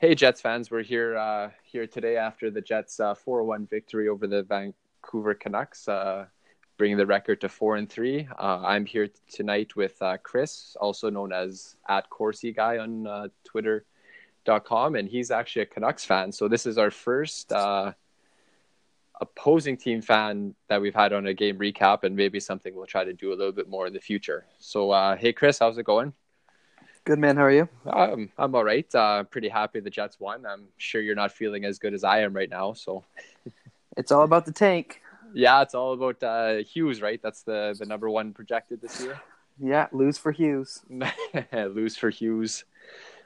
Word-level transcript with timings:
Hey 0.00 0.14
Jets 0.14 0.40
fans, 0.40 0.70
we're 0.70 0.82
here 0.82 1.14
uh, 1.18 1.50
here 1.62 1.86
today 1.86 2.16
after 2.16 2.50
the 2.50 2.62
Jets' 2.62 3.00
uh, 3.00 3.14
four 3.14 3.44
one 3.44 3.66
victory 3.66 4.08
over 4.08 4.26
the 4.26 4.42
Vancouver 4.42 5.34
Canucks, 5.34 5.86
uh, 5.88 6.24
bringing 6.78 6.96
the 6.96 7.04
record 7.04 7.42
to 7.42 7.50
four 7.50 7.76
and 7.76 7.86
three. 7.86 8.26
Uh, 8.38 8.62
I'm 8.64 8.86
here 8.86 9.08
tonight 9.30 9.76
with 9.76 10.00
uh, 10.00 10.16
Chris, 10.22 10.74
also 10.80 11.10
known 11.10 11.34
as 11.34 11.76
at 11.86 12.08
Corsi 12.08 12.50
Guy 12.50 12.78
on 12.78 13.06
uh, 13.06 13.28
Twitter.com, 13.44 14.94
and 14.94 15.06
he's 15.06 15.30
actually 15.30 15.62
a 15.62 15.66
Canucks 15.66 16.06
fan. 16.06 16.32
So 16.32 16.48
this 16.48 16.64
is 16.64 16.78
our 16.78 16.90
first 16.90 17.52
opposing 19.20 19.76
team 19.76 20.00
fan 20.00 20.54
that 20.68 20.80
we've 20.80 20.94
had 20.94 21.12
on 21.12 21.26
a 21.26 21.34
game 21.34 21.58
recap, 21.58 22.04
and 22.04 22.16
maybe 22.16 22.40
something 22.40 22.74
we'll 22.74 22.86
try 22.86 23.04
to 23.04 23.12
do 23.12 23.34
a 23.34 23.36
little 23.36 23.52
bit 23.52 23.68
more 23.68 23.86
in 23.86 23.92
the 23.92 24.00
future. 24.00 24.46
So 24.60 25.14
hey 25.16 25.34
Chris, 25.34 25.58
how's 25.58 25.76
it 25.76 25.84
going? 25.84 26.14
Good 27.04 27.18
man. 27.18 27.36
How 27.36 27.44
are 27.44 27.50
you? 27.50 27.68
Um, 27.86 28.30
I'm 28.36 28.54
all 28.54 28.64
right. 28.64 28.94
Uh, 28.94 29.24
pretty 29.24 29.48
happy 29.48 29.80
the 29.80 29.88
Jets 29.90 30.20
won. 30.20 30.44
I'm 30.44 30.66
sure 30.76 31.00
you're 31.00 31.14
not 31.14 31.32
feeling 31.32 31.64
as 31.64 31.78
good 31.78 31.94
as 31.94 32.04
I 32.04 32.20
am 32.20 32.34
right 32.34 32.50
now. 32.50 32.74
So 32.74 33.04
it's 33.96 34.12
all 34.12 34.22
about 34.22 34.44
the 34.44 34.52
tank. 34.52 35.00
Yeah, 35.32 35.62
it's 35.62 35.74
all 35.74 35.94
about 35.94 36.22
uh, 36.22 36.56
Hughes, 36.62 37.00
right? 37.00 37.20
That's 37.22 37.42
the 37.42 37.74
the 37.78 37.86
number 37.86 38.10
one 38.10 38.32
projected 38.32 38.82
this 38.82 39.00
year. 39.00 39.18
Yeah, 39.58 39.86
lose 39.92 40.18
for 40.18 40.32
Hughes. 40.32 40.82
lose 41.52 41.96
for 41.96 42.10
Hughes. 42.10 42.64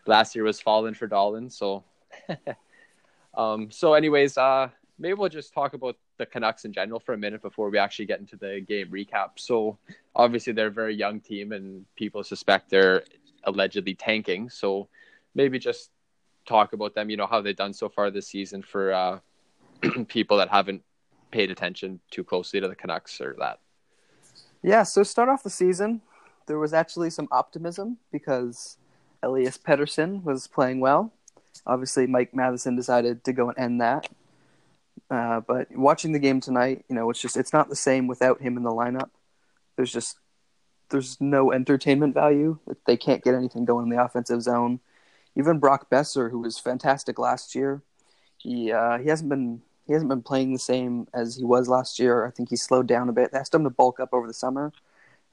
Last 0.06 0.34
year 0.34 0.45
was 0.45 0.60
fallen 0.60 0.95
for 0.95 1.09
Dahlin. 1.09 1.51
So, 1.51 1.82
um, 3.34 3.70
so 3.70 3.95
anyways, 3.95 4.37
uh, 4.37 4.68
maybe 4.98 5.15
we'll 5.15 5.30
just 5.30 5.52
talk 5.52 5.74
about 5.74 5.96
the 6.18 6.27
Canucks 6.27 6.65
in 6.65 6.73
general 6.73 7.01
for 7.01 7.15
a 7.15 7.18
minute 7.18 7.43
before 7.43 7.70
we 7.70 7.79
actually 7.79 8.06
get 8.06 8.20
into 8.20 8.37
the 8.37 8.60
game 8.60 8.88
recap. 8.88 9.30
So, 9.37 9.79
obviously, 10.15 10.52
they're 10.52 10.66
a 10.66 10.70
very 10.73 10.95
young 10.95 11.20
team, 11.20 11.52
and 11.52 11.87
people 11.96 12.23
suspect 12.23 12.68
they're 12.68 13.02
allegedly 13.46 13.95
tanking. 13.95 14.50
So 14.50 14.88
maybe 15.34 15.59
just 15.59 15.90
talk 16.46 16.73
about 16.73 16.95
them, 16.95 17.10
you 17.10 17.16
know, 17.16 17.26
how 17.26 17.40
they've 17.40 17.56
done 17.56 17.73
so 17.73 17.88
far 17.88 18.10
this 18.10 18.28
season 18.28 18.62
for 18.62 18.92
uh, 18.92 19.18
people 20.09 20.38
that 20.38 20.48
haven't 20.48 20.82
paid 21.30 21.51
attention 21.51 22.01
too 22.10 22.24
closely 22.24 22.60
to 22.60 22.68
the 22.68 22.74
Canucks 22.74 23.20
or 23.20 23.34
that. 23.38 23.59
Yeah, 24.62 24.82
so 24.82 25.02
start 25.02 25.28
off 25.28 25.42
the 25.42 25.51
season, 25.51 26.01
there 26.46 26.59
was 26.59 26.73
actually 26.73 27.10
some 27.10 27.28
optimism 27.30 27.98
because 28.12 28.78
Elias 29.23 29.58
Pettersson 29.58 30.23
was 30.23 30.46
playing 30.46 30.80
well. 30.80 31.12
Obviously, 31.66 32.06
Mike 32.06 32.34
Matheson 32.34 32.76
decided 32.76 33.24
to 33.24 33.32
go 33.32 33.48
and 33.48 33.58
end 33.58 33.80
that. 33.80 34.08
Uh, 35.10 35.40
but 35.40 35.70
watching 35.76 36.12
the 36.12 36.18
game 36.18 36.40
tonight, 36.40 36.84
you 36.88 36.95
know, 36.95 37.08
it's 37.10 37.20
just 37.20 37.36
it's 37.36 37.52
not 37.52 37.68
the 37.68 37.76
same 37.76 38.06
without 38.06 38.40
him 38.40 38.56
in 38.56 38.62
the 38.62 38.70
lineup. 38.70 39.10
There's 39.76 39.92
just 39.92 40.18
there's 40.95 41.20
no 41.20 41.50
entertainment 41.50 42.14
value. 42.14 42.56
They 42.87 42.96
can't 42.96 43.24
get 43.24 43.34
anything 43.34 43.64
going 43.64 43.84
in 43.84 43.90
the 43.90 44.02
offensive 44.02 44.40
zone. 44.42 44.78
Even 45.34 45.59
Brock 45.59 45.90
Boeser, 45.90 46.30
who 46.30 46.38
was 46.38 46.56
fantastic 46.56 47.18
last 47.18 47.56
year, 47.56 47.82
he 48.38 48.70
uh, 48.70 48.98
he 48.98 49.09
hasn't 49.09 49.28
been 49.28 49.60
he 49.88 49.92
hasn't 49.92 50.09
been 50.09 50.23
playing 50.23 50.52
the 50.52 50.59
same 50.60 51.09
as 51.12 51.34
he 51.34 51.42
was 51.42 51.68
last 51.68 51.98
year. 51.98 52.24
I 52.24 52.30
think 52.30 52.48
he 52.48 52.56
slowed 52.56 52.86
down 52.86 53.09
a 53.09 53.12
bit. 53.12 53.32
They 53.32 53.38
asked 53.38 53.52
him 53.52 53.64
to 53.64 53.70
bulk 53.70 53.98
up 53.98 54.10
over 54.12 54.28
the 54.28 54.32
summer, 54.32 54.73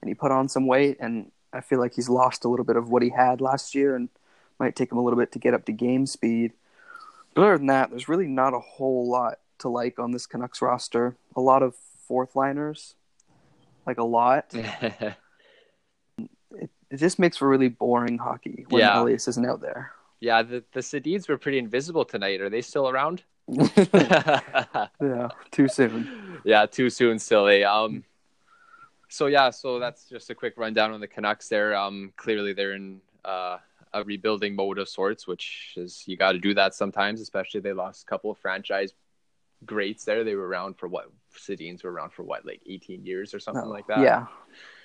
and 0.00 0.08
he 0.08 0.14
put 0.14 0.32
on 0.32 0.48
some 0.48 0.66
weight. 0.66 0.96
And 0.98 1.30
I 1.52 1.60
feel 1.60 1.78
like 1.78 1.94
he's 1.94 2.08
lost 2.08 2.44
a 2.44 2.48
little 2.48 2.66
bit 2.66 2.76
of 2.76 2.90
what 2.90 3.04
he 3.04 3.10
had 3.10 3.40
last 3.40 3.72
year, 3.72 3.94
and 3.94 4.08
might 4.58 4.74
take 4.74 4.90
him 4.90 4.98
a 4.98 5.04
little 5.04 5.18
bit 5.18 5.30
to 5.30 5.38
get 5.38 5.54
up 5.54 5.64
to 5.66 5.72
game 5.72 6.06
speed. 6.06 6.54
But 7.34 7.42
other 7.42 7.58
than 7.58 7.68
that, 7.68 7.90
there's 7.90 8.08
really 8.08 8.26
not 8.26 8.52
a 8.52 8.58
whole 8.58 9.08
lot 9.08 9.38
to 9.60 9.68
like 9.68 10.00
on 10.00 10.10
this 10.10 10.26
Canucks 10.26 10.60
roster. 10.60 11.16
A 11.36 11.40
lot 11.40 11.62
of 11.62 11.76
fourth 12.08 12.34
liners, 12.34 12.96
like 13.86 13.98
a 13.98 14.04
lot. 14.04 14.52
it, 16.92 16.98
just 16.98 17.18
makes 17.18 17.36
for 17.36 17.48
really 17.48 17.68
boring 17.68 18.18
hockey 18.18 18.66
when 18.68 18.80
yeah. 18.80 19.00
Elias 19.00 19.28
isn't 19.28 19.46
out 19.46 19.60
there. 19.60 19.92
Yeah, 20.20 20.42
the 20.42 20.62
the 20.72 20.80
Sedins 20.80 21.28
were 21.28 21.38
pretty 21.38 21.58
invisible 21.58 22.04
tonight. 22.04 22.40
Are 22.40 22.50
they 22.50 22.62
still 22.62 22.88
around? 22.88 23.22
yeah, 23.48 25.28
too 25.50 25.68
soon. 25.68 26.40
Yeah, 26.44 26.66
too 26.66 26.90
soon 26.90 27.18
still. 27.18 27.48
Eh? 27.48 27.62
Um, 27.62 28.04
so 29.08 29.26
yeah, 29.26 29.50
so 29.50 29.78
that's 29.78 30.08
just 30.08 30.30
a 30.30 30.34
quick 30.34 30.54
rundown 30.56 30.92
on 30.92 31.00
the 31.00 31.08
Canucks. 31.08 31.48
There, 31.48 31.76
um, 31.76 32.12
clearly 32.16 32.52
they're 32.52 32.74
in 32.74 33.00
uh, 33.24 33.58
a 33.92 34.04
rebuilding 34.04 34.54
mode 34.54 34.78
of 34.78 34.88
sorts, 34.88 35.26
which 35.26 35.74
is 35.76 36.04
you 36.06 36.16
got 36.16 36.32
to 36.32 36.38
do 36.38 36.54
that 36.54 36.74
sometimes. 36.74 37.20
Especially 37.20 37.60
they 37.60 37.72
lost 37.72 38.04
a 38.04 38.06
couple 38.06 38.30
of 38.30 38.38
franchise 38.38 38.94
greats 39.66 40.04
there. 40.04 40.24
They 40.24 40.34
were 40.34 40.46
around 40.46 40.78
for 40.78 40.88
what 40.88 41.10
Sedins 41.36 41.84
were 41.84 41.92
around 41.92 42.12
for 42.12 42.22
what, 42.22 42.44
like 42.44 42.60
18 42.66 43.04
years 43.04 43.34
or 43.34 43.40
something 43.40 43.64
oh, 43.64 43.70
like 43.70 43.86
that. 43.86 44.00
Yeah, 44.00 44.26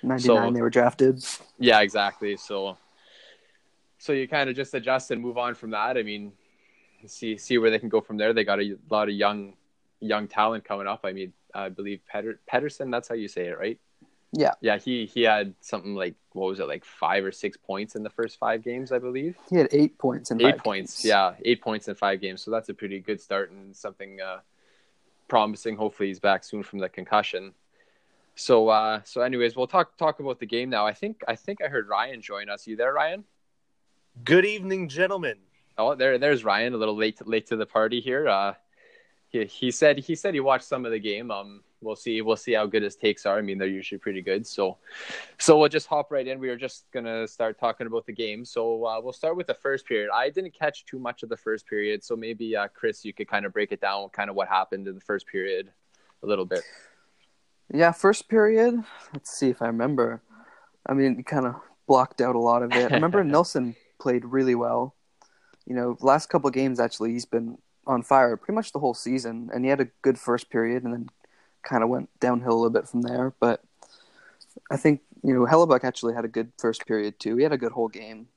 99 0.02 0.20
so, 0.20 0.50
they 0.52 0.62
were 0.62 0.70
drafted. 0.70 1.24
Yeah, 1.58 1.80
exactly. 1.80 2.36
So, 2.36 2.76
so 3.98 4.12
you 4.12 4.28
kind 4.28 4.48
of 4.48 4.56
just 4.56 4.74
adjust 4.74 5.10
and 5.10 5.20
move 5.20 5.38
on 5.38 5.54
from 5.54 5.70
that. 5.70 5.96
I 5.96 6.02
mean, 6.02 6.32
see 7.06 7.36
see 7.36 7.58
where 7.58 7.70
they 7.70 7.78
can 7.78 7.88
go 7.88 8.00
from 8.00 8.16
there. 8.16 8.32
They 8.32 8.44
got 8.44 8.60
a 8.60 8.76
lot 8.90 9.08
of 9.08 9.14
young 9.14 9.54
young 10.00 10.28
talent 10.28 10.64
coming 10.64 10.86
up. 10.86 11.00
I 11.04 11.12
mean, 11.12 11.32
I 11.54 11.68
believe 11.68 12.00
Petter, 12.06 12.40
Pettersson. 12.52 12.90
That's 12.90 13.08
how 13.08 13.14
you 13.14 13.28
say 13.28 13.46
it, 13.46 13.58
right? 13.58 13.78
Yeah. 14.32 14.52
Yeah, 14.60 14.78
he 14.78 15.06
he 15.06 15.22
had 15.22 15.54
something 15.60 15.94
like 15.94 16.14
what 16.32 16.48
was 16.48 16.60
it 16.60 16.68
like 16.68 16.84
five 16.84 17.24
or 17.24 17.32
six 17.32 17.56
points 17.56 17.94
in 17.94 18.02
the 18.02 18.10
first 18.10 18.38
five 18.38 18.62
games, 18.62 18.92
I 18.92 18.98
believe. 18.98 19.36
He 19.48 19.56
had 19.56 19.68
eight 19.72 19.98
points 19.98 20.30
in 20.30 20.40
eight 20.42 20.58
points. 20.58 21.02
Games. 21.02 21.04
Yeah, 21.04 21.34
eight 21.44 21.62
points 21.62 21.88
in 21.88 21.94
five 21.94 22.20
games. 22.20 22.42
So 22.42 22.50
that's 22.50 22.68
a 22.68 22.74
pretty 22.74 23.00
good 23.00 23.20
start 23.20 23.50
and 23.50 23.74
something 23.74 24.20
uh, 24.20 24.40
promising. 25.28 25.76
Hopefully, 25.76 26.08
he's 26.08 26.20
back 26.20 26.44
soon 26.44 26.62
from 26.62 26.78
the 26.78 26.88
concussion. 26.88 27.52
So, 28.34 28.68
uh, 28.68 29.00
so 29.04 29.20
anyways, 29.20 29.56
we'll 29.56 29.66
talk 29.66 29.96
talk 29.96 30.20
about 30.20 30.38
the 30.38 30.46
game 30.46 30.70
now. 30.70 30.86
I 30.86 30.92
think 30.92 31.22
I 31.28 31.36
think 31.36 31.62
I 31.62 31.68
heard 31.68 31.88
Ryan 31.88 32.22
join 32.22 32.48
us. 32.48 32.66
You 32.66 32.76
there, 32.76 32.92
Ryan? 32.92 33.24
Good 34.24 34.46
evening, 34.46 34.88
gentlemen. 34.88 35.38
Oh, 35.76 35.94
there, 35.94 36.18
there's 36.18 36.44
Ryan. 36.44 36.74
A 36.74 36.76
little 36.76 36.96
late 36.96 37.24
late 37.26 37.46
to 37.48 37.56
the 37.56 37.66
party 37.66 38.00
here. 38.00 38.28
Uh, 38.28 38.54
he, 39.28 39.44
he 39.44 39.70
said 39.70 39.98
he 39.98 40.14
said 40.14 40.34
he 40.34 40.40
watched 40.40 40.64
some 40.64 40.84
of 40.84 40.92
the 40.92 40.98
game. 40.98 41.30
Um, 41.30 41.62
we'll 41.80 41.96
see 41.96 42.20
we'll 42.22 42.36
see 42.36 42.52
how 42.52 42.66
good 42.66 42.82
his 42.82 42.96
takes 42.96 43.26
are. 43.26 43.38
I 43.38 43.42
mean, 43.42 43.58
they're 43.58 43.68
usually 43.68 43.98
pretty 43.98 44.22
good. 44.22 44.46
So, 44.46 44.78
so 45.38 45.58
we'll 45.58 45.68
just 45.68 45.86
hop 45.86 46.10
right 46.10 46.26
in. 46.26 46.38
We 46.38 46.48
are 46.48 46.56
just 46.56 46.90
gonna 46.92 47.28
start 47.28 47.58
talking 47.58 47.86
about 47.86 48.06
the 48.06 48.12
game. 48.12 48.44
So 48.44 48.86
uh, 48.86 49.00
we'll 49.00 49.12
start 49.12 49.36
with 49.36 49.46
the 49.46 49.54
first 49.54 49.86
period. 49.86 50.10
I 50.12 50.30
didn't 50.30 50.54
catch 50.54 50.86
too 50.86 50.98
much 50.98 51.22
of 51.22 51.28
the 51.28 51.36
first 51.36 51.66
period, 51.66 52.02
so 52.02 52.16
maybe 52.16 52.56
uh, 52.56 52.68
Chris, 52.68 53.04
you 53.04 53.12
could 53.12 53.28
kind 53.28 53.44
of 53.44 53.52
break 53.52 53.72
it 53.72 53.80
down, 53.80 54.08
kind 54.10 54.30
of 54.30 54.36
what 54.36 54.48
happened 54.48 54.88
in 54.88 54.94
the 54.94 55.00
first 55.00 55.26
period, 55.26 55.70
a 56.22 56.26
little 56.26 56.46
bit. 56.46 56.62
Yeah, 57.72 57.92
first 57.92 58.28
period. 58.28 58.82
Let's 59.12 59.30
see 59.30 59.50
if 59.50 59.60
I 59.60 59.66
remember. 59.66 60.22
I 60.86 60.94
mean, 60.94 61.22
kind 61.22 61.46
of 61.46 61.56
blocked 61.86 62.22
out 62.22 62.34
a 62.34 62.38
lot 62.38 62.62
of 62.62 62.72
it. 62.72 62.90
I 62.90 62.94
remember 62.94 63.22
Nilsson 63.24 63.76
played 64.00 64.24
really 64.24 64.54
well. 64.54 64.94
You 65.66 65.74
know, 65.74 65.98
last 66.00 66.30
couple 66.30 66.48
games 66.48 66.80
actually, 66.80 67.12
he's 67.12 67.26
been 67.26 67.58
on 67.88 68.02
fire 68.02 68.36
pretty 68.36 68.54
much 68.54 68.72
the 68.72 68.78
whole 68.78 68.94
season, 68.94 69.50
and 69.52 69.64
he 69.64 69.70
had 69.70 69.80
a 69.80 69.88
good 70.02 70.18
first 70.18 70.50
period, 70.50 70.84
and 70.84 70.92
then 70.92 71.08
kind 71.62 71.82
of 71.82 71.88
went 71.88 72.08
downhill 72.20 72.52
a 72.52 72.60
little 72.60 72.70
bit 72.70 72.88
from 72.88 73.02
there. 73.02 73.34
But 73.40 73.62
I 74.70 74.76
think 74.76 75.00
you 75.24 75.34
know 75.34 75.46
Hellebuyck 75.46 75.82
actually 75.82 76.14
had 76.14 76.24
a 76.24 76.28
good 76.28 76.52
first 76.58 76.86
period 76.86 77.18
too. 77.18 77.36
He 77.36 77.42
had 77.42 77.52
a 77.52 77.58
good 77.58 77.72
whole 77.72 77.88
game, 77.88 78.28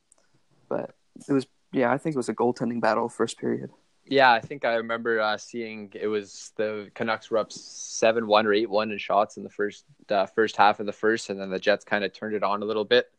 but 0.69 0.95
it 1.28 1.34
was 1.34 1.45
yeah, 1.73 1.91
I 1.91 1.97
think 1.97 2.16
it 2.16 2.17
was 2.17 2.29
a 2.29 2.34
goaltending 2.34 2.81
battle 2.81 3.09
first 3.09 3.38
period. 3.38 3.69
Yeah, 4.06 4.31
I 4.31 4.40
think 4.40 4.66
I 4.66 4.75
remember 4.75 5.22
uh, 5.22 5.38
seeing 5.38 5.91
it 5.94 6.07
was 6.07 6.51
the 6.57 6.90
Canucks 6.95 7.29
were 7.29 7.38
up 7.38 7.51
seven 7.51 8.28
one 8.28 8.45
or 8.45 8.53
eight 8.53 8.69
one 8.69 8.91
in 8.91 8.97
shots 8.97 9.38
in 9.38 9.44
the 9.44 9.50
first 9.50 9.85
uh, 10.09 10.25
first 10.25 10.56
half 10.57 10.79
of 10.79 10.85
the 10.85 10.94
first, 10.94 11.29
and 11.29 11.40
then 11.40 11.50
the 11.50 11.59
Jets 11.59 11.85
kind 11.85 12.03
of 12.03 12.13
turned 12.13 12.35
it 12.35 12.44
on 12.44 12.61
a 12.61 12.66
little 12.66 12.85
bit, 12.85 13.11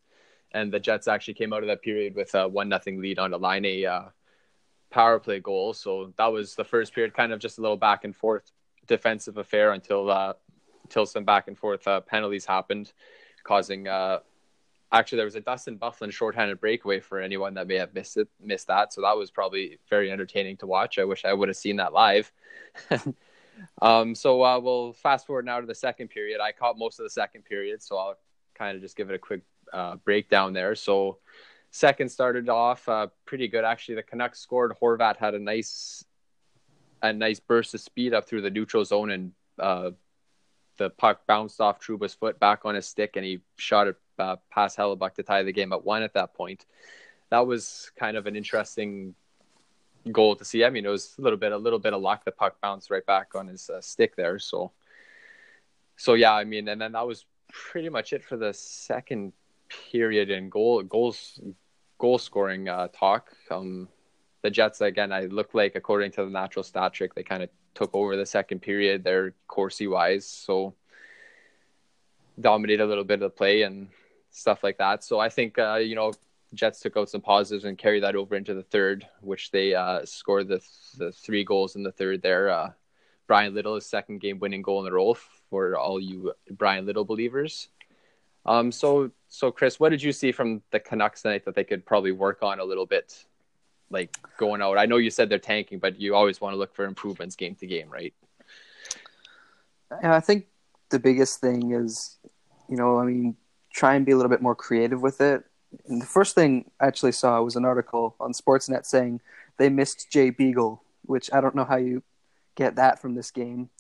and 0.52 0.72
the 0.72 0.80
Jets 0.80 1.08
actually 1.08 1.34
came 1.34 1.52
out 1.52 1.62
of 1.62 1.68
that 1.68 1.82
period 1.82 2.14
with 2.14 2.34
a 2.34 2.48
one 2.48 2.68
nothing 2.68 3.00
lead 3.00 3.18
on 3.18 3.32
a 3.32 3.36
line 3.36 3.64
a 3.64 3.86
uh, 3.86 4.02
power 4.92 5.18
play 5.18 5.40
goal. 5.40 5.72
So 5.72 6.12
that 6.18 6.26
was 6.26 6.54
the 6.54 6.64
first 6.64 6.94
period, 6.94 7.14
kind 7.14 7.32
of 7.32 7.40
just 7.40 7.58
a 7.58 7.60
little 7.60 7.76
back 7.76 8.04
and 8.04 8.14
forth 8.14 8.52
defensive 8.86 9.38
affair 9.38 9.72
until 9.72 10.10
uh, 10.10 10.34
until 10.84 11.06
some 11.06 11.24
back 11.24 11.48
and 11.48 11.58
forth 11.58 11.86
uh, 11.88 12.00
penalties 12.00 12.44
happened, 12.44 12.92
causing. 13.42 13.88
Uh, 13.88 14.18
actually, 14.92 15.16
there 15.16 15.24
was 15.24 15.34
a 15.34 15.40
Dustin 15.40 15.78
Byfuglien 15.78 16.12
shorthanded 16.12 16.60
breakaway 16.60 17.00
for 17.00 17.18
anyone 17.18 17.54
that 17.54 17.66
may 17.66 17.76
have 17.76 17.94
missed 17.94 18.16
it, 18.16 18.28
missed 18.40 18.68
that. 18.68 18.92
So 18.92 19.00
that 19.00 19.16
was 19.16 19.30
probably 19.30 19.78
very 19.88 20.12
entertaining 20.12 20.58
to 20.58 20.66
watch. 20.66 20.98
I 20.98 21.04
wish 21.04 21.24
I 21.24 21.32
would 21.32 21.48
have 21.48 21.56
seen 21.56 21.76
that 21.76 21.92
live. 21.92 22.30
um, 23.82 24.14
so 24.14 24.42
uh, 24.44 24.60
we'll 24.60 24.92
fast 24.92 25.26
forward 25.26 25.46
now 25.46 25.60
to 25.60 25.66
the 25.66 25.74
second 25.74 26.08
period. 26.08 26.40
I 26.40 26.52
caught 26.52 26.78
most 26.78 27.00
of 27.00 27.04
the 27.04 27.10
second 27.10 27.44
period, 27.44 27.82
so 27.82 27.96
I'll 27.96 28.18
kind 28.54 28.76
of 28.76 28.82
just 28.82 28.96
give 28.96 29.10
it 29.10 29.14
a 29.14 29.18
quick 29.18 29.42
uh, 29.72 29.96
breakdown 29.96 30.52
there. 30.52 30.74
So 30.74 31.18
second 31.72 32.10
started 32.10 32.48
off 32.48 32.88
uh, 32.88 33.08
pretty 33.24 33.48
good 33.48 33.64
actually. 33.64 33.96
The 33.96 34.02
Canucks 34.02 34.38
scored. 34.38 34.72
Horvat 34.80 35.16
had 35.16 35.34
a 35.34 35.38
nice 35.38 36.04
a 37.02 37.12
nice 37.12 37.40
burst 37.40 37.74
of 37.74 37.80
speed 37.80 38.14
up 38.14 38.28
through 38.28 38.42
the 38.42 38.50
neutral 38.50 38.84
zone, 38.84 39.10
and 39.10 39.32
uh, 39.58 39.90
the 40.76 40.90
puck 40.90 41.26
bounced 41.26 41.60
off 41.60 41.80
Trouba's 41.80 42.14
foot 42.14 42.38
back 42.38 42.60
on 42.64 42.76
his 42.76 42.86
stick, 42.86 43.16
and 43.16 43.24
he 43.24 43.40
shot 43.56 43.88
it 43.88 43.96
uh, 44.20 44.36
past 44.50 44.78
Hellebuyck 44.78 45.14
to 45.14 45.24
tie 45.24 45.42
the 45.42 45.52
game 45.52 45.72
at 45.72 45.84
one. 45.84 46.04
At 46.04 46.14
that 46.14 46.34
point, 46.34 46.64
that 47.30 47.44
was 47.44 47.90
kind 47.98 48.16
of 48.16 48.26
an 48.26 48.36
interesting 48.36 49.16
goal 50.12 50.36
to 50.36 50.44
see. 50.44 50.64
I 50.64 50.70
mean, 50.70 50.86
it 50.86 50.90
was 50.90 51.16
a 51.18 51.22
little 51.22 51.38
bit, 51.38 51.50
a 51.50 51.56
little 51.56 51.80
bit 51.80 51.92
of 51.92 52.00
luck. 52.00 52.24
The 52.24 52.30
puck 52.30 52.60
bounced 52.60 52.90
right 52.90 53.04
back 53.04 53.34
on 53.34 53.48
his 53.48 53.68
uh, 53.68 53.80
stick 53.80 54.14
there. 54.14 54.38
So, 54.38 54.70
so 55.96 56.14
yeah, 56.14 56.34
I 56.34 56.44
mean, 56.44 56.68
and 56.68 56.80
then 56.80 56.92
that 56.92 57.06
was 57.06 57.24
pretty 57.50 57.88
much 57.88 58.12
it 58.12 58.22
for 58.22 58.36
the 58.36 58.52
second 58.54 59.32
period 59.90 60.30
and 60.30 60.50
goal 60.50 60.82
goals 60.82 61.40
goal 62.02 62.18
scoring 62.18 62.68
uh, 62.68 62.88
talk. 62.88 63.30
Um, 63.48 63.88
the 64.42 64.50
Jets 64.50 64.80
again, 64.80 65.12
I 65.12 65.26
look 65.26 65.54
like 65.54 65.76
according 65.76 66.10
to 66.12 66.24
the 66.24 66.30
natural 66.30 66.64
stat 66.64 66.92
trick, 66.92 67.14
they 67.14 67.22
kind 67.22 67.44
of 67.44 67.48
took 67.74 67.94
over 67.94 68.16
the 68.16 68.26
second 68.26 68.60
period. 68.60 69.04
They're 69.04 69.34
Corsi 69.46 69.86
wise, 69.86 70.26
so 70.26 70.74
dominated 72.40 72.82
a 72.82 72.86
little 72.86 73.04
bit 73.04 73.22
of 73.22 73.30
the 73.30 73.30
play 73.30 73.62
and 73.62 73.86
stuff 74.32 74.64
like 74.64 74.78
that. 74.78 75.04
So 75.04 75.20
I 75.20 75.28
think 75.28 75.60
uh, 75.60 75.76
you 75.76 75.94
know 75.94 76.12
Jets 76.54 76.80
took 76.80 76.96
out 76.96 77.08
some 77.08 77.20
positives 77.20 77.64
and 77.64 77.78
carried 77.78 78.02
that 78.02 78.16
over 78.16 78.34
into 78.34 78.52
the 78.52 78.64
third, 78.64 79.06
which 79.20 79.52
they 79.52 79.72
uh, 79.72 80.04
scored 80.04 80.48
the 80.48 80.60
the 80.98 81.12
three 81.12 81.44
goals 81.44 81.76
in 81.76 81.84
the 81.84 81.92
third 81.92 82.20
there. 82.20 82.50
Uh, 82.50 82.70
Bryan 83.28 83.54
Little's 83.54 83.86
second 83.86 84.20
game 84.20 84.40
winning 84.40 84.62
goal 84.62 84.84
in 84.84 84.92
a 84.92 84.94
row 84.94 85.14
for 85.50 85.76
all 85.78 86.00
you 86.00 86.32
Bryan 86.50 86.84
Little 86.84 87.04
believers. 87.04 87.68
Um, 88.44 88.72
so 88.72 89.12
so 89.32 89.50
Chris, 89.50 89.80
what 89.80 89.88
did 89.88 90.02
you 90.02 90.12
see 90.12 90.30
from 90.30 90.60
the 90.72 90.78
Canucks 90.78 91.22
tonight 91.22 91.46
that 91.46 91.54
they 91.54 91.64
could 91.64 91.86
probably 91.86 92.12
work 92.12 92.42
on 92.42 92.60
a 92.60 92.64
little 92.64 92.84
bit, 92.84 93.24
like 93.88 94.14
going 94.36 94.60
out? 94.60 94.76
I 94.76 94.84
know 94.84 94.98
you 94.98 95.08
said 95.08 95.30
they're 95.30 95.38
tanking, 95.38 95.78
but 95.78 95.98
you 95.98 96.14
always 96.14 96.38
want 96.38 96.52
to 96.52 96.58
look 96.58 96.74
for 96.74 96.84
improvements 96.84 97.34
game 97.34 97.54
to 97.54 97.66
game, 97.66 97.88
right? 97.88 98.12
I 100.02 100.20
think 100.20 100.48
the 100.90 100.98
biggest 100.98 101.40
thing 101.40 101.72
is, 101.72 102.18
you 102.68 102.76
know, 102.76 102.98
I 102.98 103.06
mean, 103.06 103.34
try 103.72 103.94
and 103.94 104.04
be 104.04 104.12
a 104.12 104.16
little 104.16 104.28
bit 104.28 104.42
more 104.42 104.54
creative 104.54 105.00
with 105.00 105.22
it. 105.22 105.42
And 105.86 106.02
the 106.02 106.06
first 106.06 106.34
thing 106.34 106.70
I 106.78 106.86
actually 106.86 107.12
saw 107.12 107.40
was 107.40 107.56
an 107.56 107.64
article 107.64 108.14
on 108.20 108.34
Sportsnet 108.34 108.84
saying 108.84 109.22
they 109.56 109.70
missed 109.70 110.10
Jay 110.10 110.28
Beagle, 110.28 110.82
which 111.06 111.32
I 111.32 111.40
don't 111.40 111.54
know 111.54 111.64
how 111.64 111.76
you 111.76 112.02
get 112.54 112.76
that 112.76 113.00
from 113.00 113.14
this 113.14 113.30
game. 113.30 113.70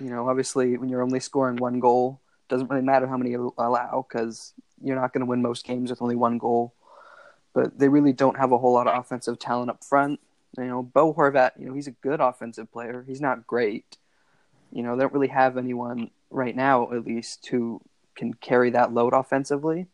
You 0.00 0.10
know, 0.10 0.28
obviously, 0.28 0.76
when 0.76 0.88
you're 0.88 1.02
only 1.02 1.20
scoring 1.20 1.58
one 1.58 1.78
goal, 1.78 2.20
doesn't 2.50 2.68
really 2.68 2.82
matter 2.82 3.06
how 3.06 3.16
many 3.16 3.30
you 3.30 3.54
allow 3.56 4.04
because 4.06 4.52
you're 4.82 5.00
not 5.00 5.12
going 5.12 5.20
to 5.20 5.26
win 5.26 5.40
most 5.40 5.64
games 5.64 5.88
with 5.88 6.02
only 6.02 6.16
one 6.16 6.36
goal. 6.36 6.74
But 7.54 7.78
they 7.78 7.88
really 7.88 8.12
don't 8.12 8.36
have 8.36 8.52
a 8.52 8.58
whole 8.58 8.74
lot 8.74 8.86
of 8.86 8.98
offensive 8.98 9.38
talent 9.38 9.70
up 9.70 9.82
front. 9.82 10.20
You 10.58 10.64
know, 10.64 10.82
Bo 10.82 11.14
Horvat, 11.14 11.52
you 11.58 11.66
know, 11.66 11.74
he's 11.74 11.86
a 11.86 11.92
good 11.92 12.20
offensive 12.20 12.70
player. 12.70 13.04
He's 13.06 13.20
not 13.20 13.46
great. 13.46 13.96
You 14.72 14.82
know, 14.82 14.96
they 14.96 15.02
don't 15.02 15.12
really 15.12 15.28
have 15.28 15.56
anyone 15.56 16.10
right 16.30 16.54
now, 16.54 16.92
at 16.92 17.06
least, 17.06 17.46
who 17.46 17.80
can 18.14 18.34
carry 18.34 18.70
that 18.70 18.92
load 18.92 19.14
offensively. 19.14 19.86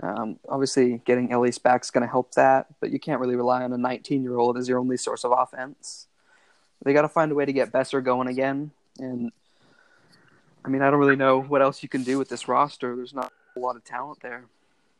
Um, 0.00 0.38
obviously, 0.48 1.00
getting 1.04 1.32
Elias 1.32 1.58
back 1.58 1.82
is 1.84 1.90
going 1.90 2.02
to 2.02 2.10
help 2.10 2.34
that, 2.34 2.66
but 2.80 2.90
you 2.90 2.98
can't 2.98 3.20
really 3.20 3.36
rely 3.36 3.62
on 3.62 3.72
a 3.72 3.78
19 3.78 4.22
year 4.22 4.36
old 4.36 4.58
as 4.58 4.68
your 4.68 4.78
only 4.78 4.96
source 4.96 5.24
of 5.24 5.32
offense. 5.32 6.08
They 6.84 6.92
got 6.92 7.02
to 7.02 7.08
find 7.08 7.30
a 7.30 7.34
way 7.34 7.44
to 7.44 7.52
get 7.52 7.72
Boeser 7.72 8.02
going 8.02 8.28
again. 8.28 8.72
And 8.98 9.32
I 10.64 10.68
mean, 10.68 10.82
I 10.82 10.90
don't 10.90 10.98
really 10.98 11.16
know 11.16 11.42
what 11.42 11.60
else 11.62 11.82
you 11.82 11.88
can 11.88 12.02
do 12.02 12.18
with 12.18 12.28
this 12.28 12.48
roster. 12.48 12.96
There's 12.96 13.14
not 13.14 13.32
a 13.56 13.60
lot 13.60 13.76
of 13.76 13.84
talent 13.84 14.20
there. 14.20 14.46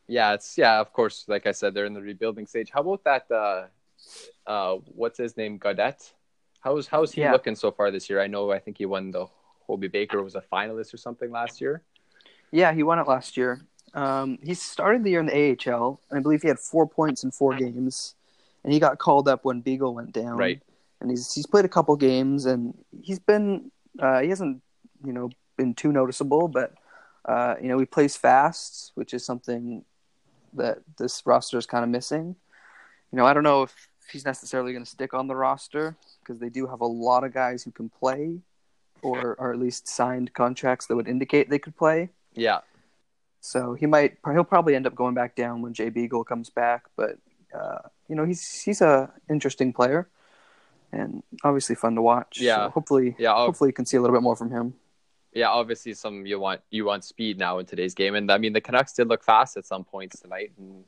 Yeah, 0.07 0.35
it's 0.35 0.59
yeah. 0.59 0.81
Of 0.81 0.93
course, 0.93 1.25
like 1.29 1.47
I 1.47 1.53
said, 1.53 1.73
they're 1.73 1.87
in 1.87 1.95
the 1.95 2.03
rebuilding 2.03 2.47
stage. 2.47 2.71
How 2.71 2.81
about 2.81 3.05
that? 3.05 3.31
Uh, 3.31 3.67
uh, 4.47 4.77
what's 4.95 5.19
his 5.19 5.37
name? 5.37 5.59
Gaudette. 5.59 6.13
How's 6.61 6.87
how's 6.87 7.13
he 7.13 7.23
yeah. 7.23 7.33
looking 7.33 7.55
so 7.55 7.71
far 7.71 7.91
this 7.91 8.11
year? 8.11 8.21
I 8.21 8.27
know. 8.27 8.51
I 8.53 8.59
think 8.59 8.79
he 8.79 8.87
won 8.87 9.11
the 9.11 9.27
Hobey 9.67 9.89
Baker 9.89 10.23
was 10.23 10.35
a 10.35 10.43
finalist 10.53 10.93
or 10.93 10.99
something 10.99 11.31
last 11.31 11.61
year. 11.61 11.83
Yeah, 12.51 12.73
he 12.73 12.83
won 12.83 12.99
it 12.99 13.09
last 13.09 13.37
year. 13.37 13.63
Um, 13.95 14.39
he 14.43 14.55
started 14.55 15.05
the 15.05 15.11
year 15.11 15.21
in 15.21 15.27
the 15.27 15.57
AHL, 15.73 16.01
and 16.11 16.19
I 16.19 16.23
believe 16.23 16.43
he 16.43 16.49
had 16.49 16.59
four 16.59 16.87
points 16.87 17.25
in 17.25 17.31
four 17.31 17.55
games. 17.55 18.15
And 18.63 18.73
he 18.73 18.81
got 18.81 18.99
called 18.99 19.29
up 19.29 19.45
when 19.45 19.61
Beagle 19.61 19.95
went 19.95 20.13
down. 20.13 20.37
Right. 20.37 20.61
And 21.01 21.11
he's 21.11 21.33
he's 21.33 21.47
played 21.47 21.65
a 21.65 21.69
couple 21.69 21.97
games, 21.97 22.47
and 22.47 22.75
he's 23.03 23.19
been 23.19 23.71
uh, 23.99 24.21
he 24.21 24.29
hasn't 24.29 24.63
you 25.05 25.13
know 25.13 25.31
been 25.57 25.75
too 25.75 25.93
noticeable, 25.93 26.49
but 26.49 26.75
uh, 27.25 27.55
you 27.61 27.69
know 27.69 27.79
he 27.79 27.87
plays 27.87 28.17
fast, 28.17 28.93
which 28.95 29.15
is 29.15 29.25
something 29.25 29.85
that 30.55 30.79
this 30.99 31.23
roster 31.25 31.59
is 31.59 31.67
kind 31.67 31.85
of 31.85 31.91
missing. 31.91 32.37
You 33.13 33.19
know, 33.19 33.27
I 33.27 33.35
don't 33.35 33.43
know 33.43 33.63
if 33.63 33.89
he's 34.11 34.25
necessarily 34.25 34.73
going 34.73 34.85
to 34.85 34.91
stick 34.91 35.15
on 35.15 35.27
the 35.27 35.37
roster 35.37 35.97
because 36.21 36.41
they 36.41 36.49
do 36.49 36.67
have 36.67 36.81
a 36.81 36.87
lot 36.87 37.25
of 37.25 37.33
guys 37.33 37.63
who 37.63 37.71
can 37.71 37.89
play, 37.89 38.41
or 39.03 39.35
or 39.39 39.53
at 39.53 39.59
least 39.59 39.89
signed 39.89 40.33
contracts 40.35 40.87
that 40.87 40.97
would 40.97 41.09
indicate 41.09 41.51
they 41.51 41.59
could 41.59 41.77
play. 41.77 42.11
Yeah. 42.35 42.61
So 43.41 43.75
he 43.75 43.87
might 43.87 44.17
he'll 44.25 44.45
probably 44.45 44.75
end 44.75 44.87
up 44.87 44.95
going 44.95 45.15
back 45.15 45.37
down 45.37 45.63
when 45.63 45.75
Jay 45.75 45.91
Beagle 45.91 46.25
comes 46.25 46.51
back, 46.51 46.85
but 46.97 47.19
uh, 47.55 47.89
you 48.09 48.17
know 48.17 48.25
he's 48.25 48.63
he's 48.63 48.81
a 48.81 49.13
interesting 49.29 49.73
player 49.73 50.09
and 50.95 51.23
obviously 51.43 51.75
fun 51.75 51.95
to 51.97 52.03
watch. 52.03 52.41
Yeah. 52.41 52.67
So 52.67 52.71
hopefully, 52.71 53.17
yeah. 53.19 53.33
I'll... 53.33 53.47
Hopefully, 53.47 53.69
you 53.69 53.75
can 53.75 53.87
see 53.87 53.97
a 53.97 54.01
little 54.01 54.15
bit 54.17 54.23
more 54.23 54.37
from 54.37 54.51
him. 54.51 54.75
Yeah, 55.35 55.49
obviously, 55.49 55.95
some 55.95 56.27
you 56.27 56.39
want 56.39 56.61
you 56.71 56.85
want 56.85 57.03
speed 57.03 57.39
now 57.39 57.59
in 57.59 57.67
today's 57.67 57.95
game, 57.95 58.15
and 58.15 58.31
I 58.31 58.39
mean 58.39 58.53
the 58.53 58.61
Canucks 58.61 58.93
did 58.93 59.09
look 59.09 59.25
fast 59.25 59.57
at 59.57 59.67
some 59.67 59.83
points 59.83 60.21
tonight, 60.21 60.53
and 60.57 60.85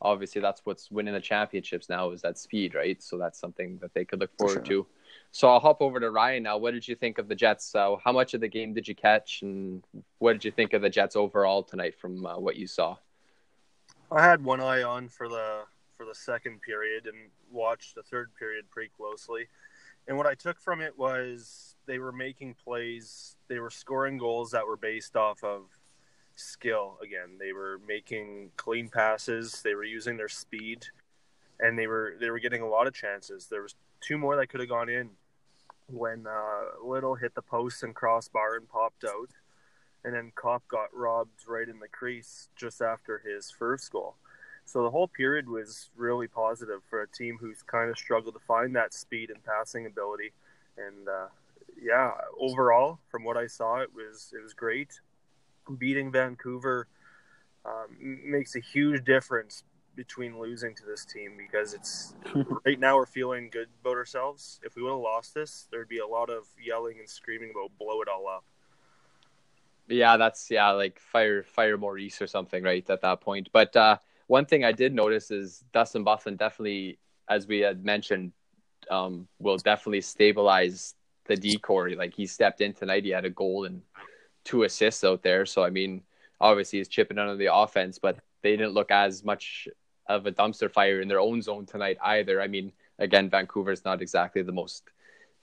obviously 0.00 0.40
that's 0.40 0.62
what's 0.64 0.90
winning 0.90 1.12
the 1.12 1.20
championships 1.20 1.90
now 1.90 2.10
is 2.10 2.22
that 2.22 2.38
speed, 2.38 2.74
right? 2.74 3.02
So 3.02 3.18
that's 3.18 3.38
something 3.38 3.78
that 3.82 3.92
they 3.92 4.06
could 4.06 4.20
look 4.20 4.30
forward 4.38 4.66
sure. 4.66 4.84
to. 4.84 4.86
So 5.30 5.48
I'll 5.48 5.60
hop 5.60 5.82
over 5.82 6.00
to 6.00 6.10
Ryan 6.10 6.42
now. 6.42 6.56
What 6.56 6.72
did 6.72 6.88
you 6.88 6.94
think 6.94 7.18
of 7.18 7.28
the 7.28 7.34
Jets? 7.34 7.74
Uh, 7.74 7.96
how 8.02 8.12
much 8.12 8.32
of 8.32 8.40
the 8.40 8.48
game 8.48 8.72
did 8.72 8.88
you 8.88 8.94
catch, 8.94 9.42
and 9.42 9.82
what 10.18 10.32
did 10.32 10.44
you 10.44 10.50
think 10.50 10.72
of 10.72 10.80
the 10.80 10.90
Jets 10.90 11.14
overall 11.14 11.62
tonight 11.62 11.94
from 11.94 12.24
uh, 12.24 12.38
what 12.38 12.56
you 12.56 12.66
saw? 12.66 12.96
I 14.10 14.22
had 14.22 14.42
one 14.42 14.60
eye 14.60 14.82
on 14.82 15.08
for 15.08 15.28
the 15.28 15.64
for 15.98 16.06
the 16.06 16.14
second 16.14 16.62
period 16.62 17.06
and 17.06 17.16
watched 17.50 17.94
the 17.94 18.02
third 18.02 18.30
period 18.38 18.70
pretty 18.70 18.90
closely. 18.96 19.48
And 20.08 20.16
what 20.16 20.26
I 20.26 20.34
took 20.34 20.58
from 20.58 20.80
it 20.80 20.98
was 20.98 21.71
they 21.86 21.98
were 21.98 22.12
making 22.12 22.54
plays, 22.64 23.36
they 23.48 23.58
were 23.58 23.70
scoring 23.70 24.18
goals 24.18 24.50
that 24.52 24.66
were 24.66 24.76
based 24.76 25.16
off 25.16 25.42
of 25.42 25.62
skill 26.36 26.98
again. 27.02 27.36
They 27.38 27.52
were 27.52 27.80
making 27.86 28.50
clean 28.56 28.88
passes, 28.88 29.62
they 29.62 29.74
were 29.74 29.84
using 29.84 30.16
their 30.16 30.28
speed, 30.28 30.86
and 31.60 31.78
they 31.78 31.86
were 31.86 32.16
they 32.20 32.30
were 32.30 32.38
getting 32.38 32.62
a 32.62 32.68
lot 32.68 32.86
of 32.86 32.94
chances. 32.94 33.46
There 33.46 33.62
was 33.62 33.74
two 34.00 34.18
more 34.18 34.36
that 34.36 34.48
could 34.48 34.60
have 34.60 34.68
gone 34.68 34.88
in 34.88 35.10
when 35.86 36.26
uh, 36.26 36.84
Little 36.84 37.14
hit 37.14 37.34
the 37.34 37.42
post 37.42 37.82
and 37.82 37.94
crossbar 37.94 38.56
and 38.56 38.68
popped 38.68 39.04
out. 39.04 39.30
And 40.04 40.14
then 40.14 40.32
Copp 40.34 40.66
got 40.66 40.88
robbed 40.92 41.46
right 41.46 41.68
in 41.68 41.78
the 41.78 41.86
crease 41.86 42.48
just 42.56 42.82
after 42.82 43.22
his 43.24 43.50
first 43.50 43.92
goal. 43.92 44.16
So 44.64 44.82
the 44.82 44.90
whole 44.90 45.08
period 45.08 45.48
was 45.48 45.90
really 45.96 46.26
positive 46.26 46.80
for 46.88 47.02
a 47.02 47.08
team 47.08 47.36
who's 47.40 47.62
kind 47.62 47.90
of 47.90 47.96
struggled 47.96 48.34
to 48.34 48.40
find 48.40 48.74
that 48.74 48.94
speed 48.94 49.30
and 49.30 49.42
passing 49.44 49.86
ability. 49.86 50.32
And 50.76 51.08
uh, 51.08 51.26
yeah, 51.80 52.12
overall, 52.38 52.98
from 53.08 53.24
what 53.24 53.36
I 53.36 53.46
saw, 53.46 53.80
it 53.80 53.90
was 53.94 54.32
it 54.36 54.42
was 54.42 54.54
great. 54.54 55.00
Beating 55.78 56.10
Vancouver 56.10 56.88
um, 57.64 58.20
makes 58.24 58.56
a 58.56 58.60
huge 58.60 59.04
difference 59.04 59.64
between 59.94 60.38
losing 60.38 60.74
to 60.74 60.84
this 60.86 61.04
team 61.04 61.32
because 61.36 61.74
it's 61.74 62.14
right 62.66 62.80
now 62.80 62.96
we're 62.96 63.06
feeling 63.06 63.50
good 63.50 63.68
about 63.80 63.96
ourselves. 63.96 64.60
If 64.62 64.76
we 64.76 64.82
would 64.82 64.90
have 64.90 64.98
lost 64.98 65.34
this, 65.34 65.68
there'd 65.70 65.88
be 65.88 65.98
a 65.98 66.06
lot 66.06 66.30
of 66.30 66.46
yelling 66.62 66.98
and 66.98 67.08
screaming 67.08 67.50
about 67.50 67.76
blow 67.78 68.00
it 68.02 68.08
all 68.08 68.26
up. 68.28 68.44
Yeah, 69.88 70.16
that's 70.16 70.50
yeah, 70.50 70.70
like 70.70 70.98
fire 70.98 71.42
fire 71.42 71.76
Maurice 71.76 72.22
or 72.22 72.26
something, 72.26 72.62
right? 72.62 72.88
At 72.88 73.02
that 73.02 73.20
point, 73.20 73.48
but 73.52 73.74
uh, 73.76 73.98
one 74.26 74.46
thing 74.46 74.64
I 74.64 74.72
did 74.72 74.94
notice 74.94 75.30
is 75.30 75.64
Dustin 75.72 76.04
Byfuglien 76.04 76.38
definitely, 76.38 76.98
as 77.28 77.46
we 77.46 77.60
had 77.60 77.84
mentioned, 77.84 78.32
um, 78.90 79.28
will 79.38 79.58
definitely 79.58 80.00
stabilize 80.00 80.94
the 81.26 81.36
decor. 81.36 81.90
Like 81.90 82.14
he 82.14 82.26
stepped 82.26 82.60
in 82.60 82.72
tonight, 82.72 83.04
he 83.04 83.10
had 83.10 83.24
a 83.24 83.30
goal 83.30 83.64
and 83.64 83.82
two 84.44 84.64
assists 84.64 85.04
out 85.04 85.22
there. 85.22 85.46
So 85.46 85.64
I 85.64 85.70
mean, 85.70 86.02
obviously 86.40 86.78
he's 86.78 86.88
chipping 86.88 87.18
under 87.18 87.36
the 87.36 87.54
offense, 87.54 87.98
but 87.98 88.18
they 88.42 88.52
didn't 88.52 88.74
look 88.74 88.90
as 88.90 89.24
much 89.24 89.68
of 90.06 90.26
a 90.26 90.32
dumpster 90.32 90.70
fire 90.70 91.00
in 91.00 91.08
their 91.08 91.20
own 91.20 91.42
zone 91.42 91.66
tonight 91.66 91.98
either. 92.02 92.40
I 92.40 92.48
mean, 92.48 92.72
again, 92.98 93.30
Vancouver's 93.30 93.84
not 93.84 94.02
exactly 94.02 94.42
the 94.42 94.52
most 94.52 94.84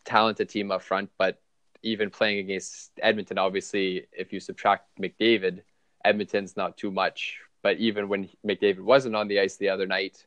talented 0.06 0.50
team 0.50 0.72
up 0.72 0.82
front, 0.82 1.10
but 1.18 1.42
even 1.82 2.10
playing 2.10 2.40
against 2.40 2.92
Edmonton, 3.02 3.38
obviously, 3.38 4.06
if 4.12 4.34
you 4.34 4.42
subtract 4.42 4.90
McDavid, 5.00 5.62
Edmonton's 6.04 6.58
not 6.58 6.76
too 6.76 6.92
much 6.92 7.40
but 7.62 7.78
even 7.78 8.08
when 8.08 8.30
McDavid 8.46 8.80
wasn't 8.80 9.16
on 9.16 9.28
the 9.28 9.40
ice 9.40 9.58
the 9.58 9.70
other 9.70 9.86
night, 9.86 10.26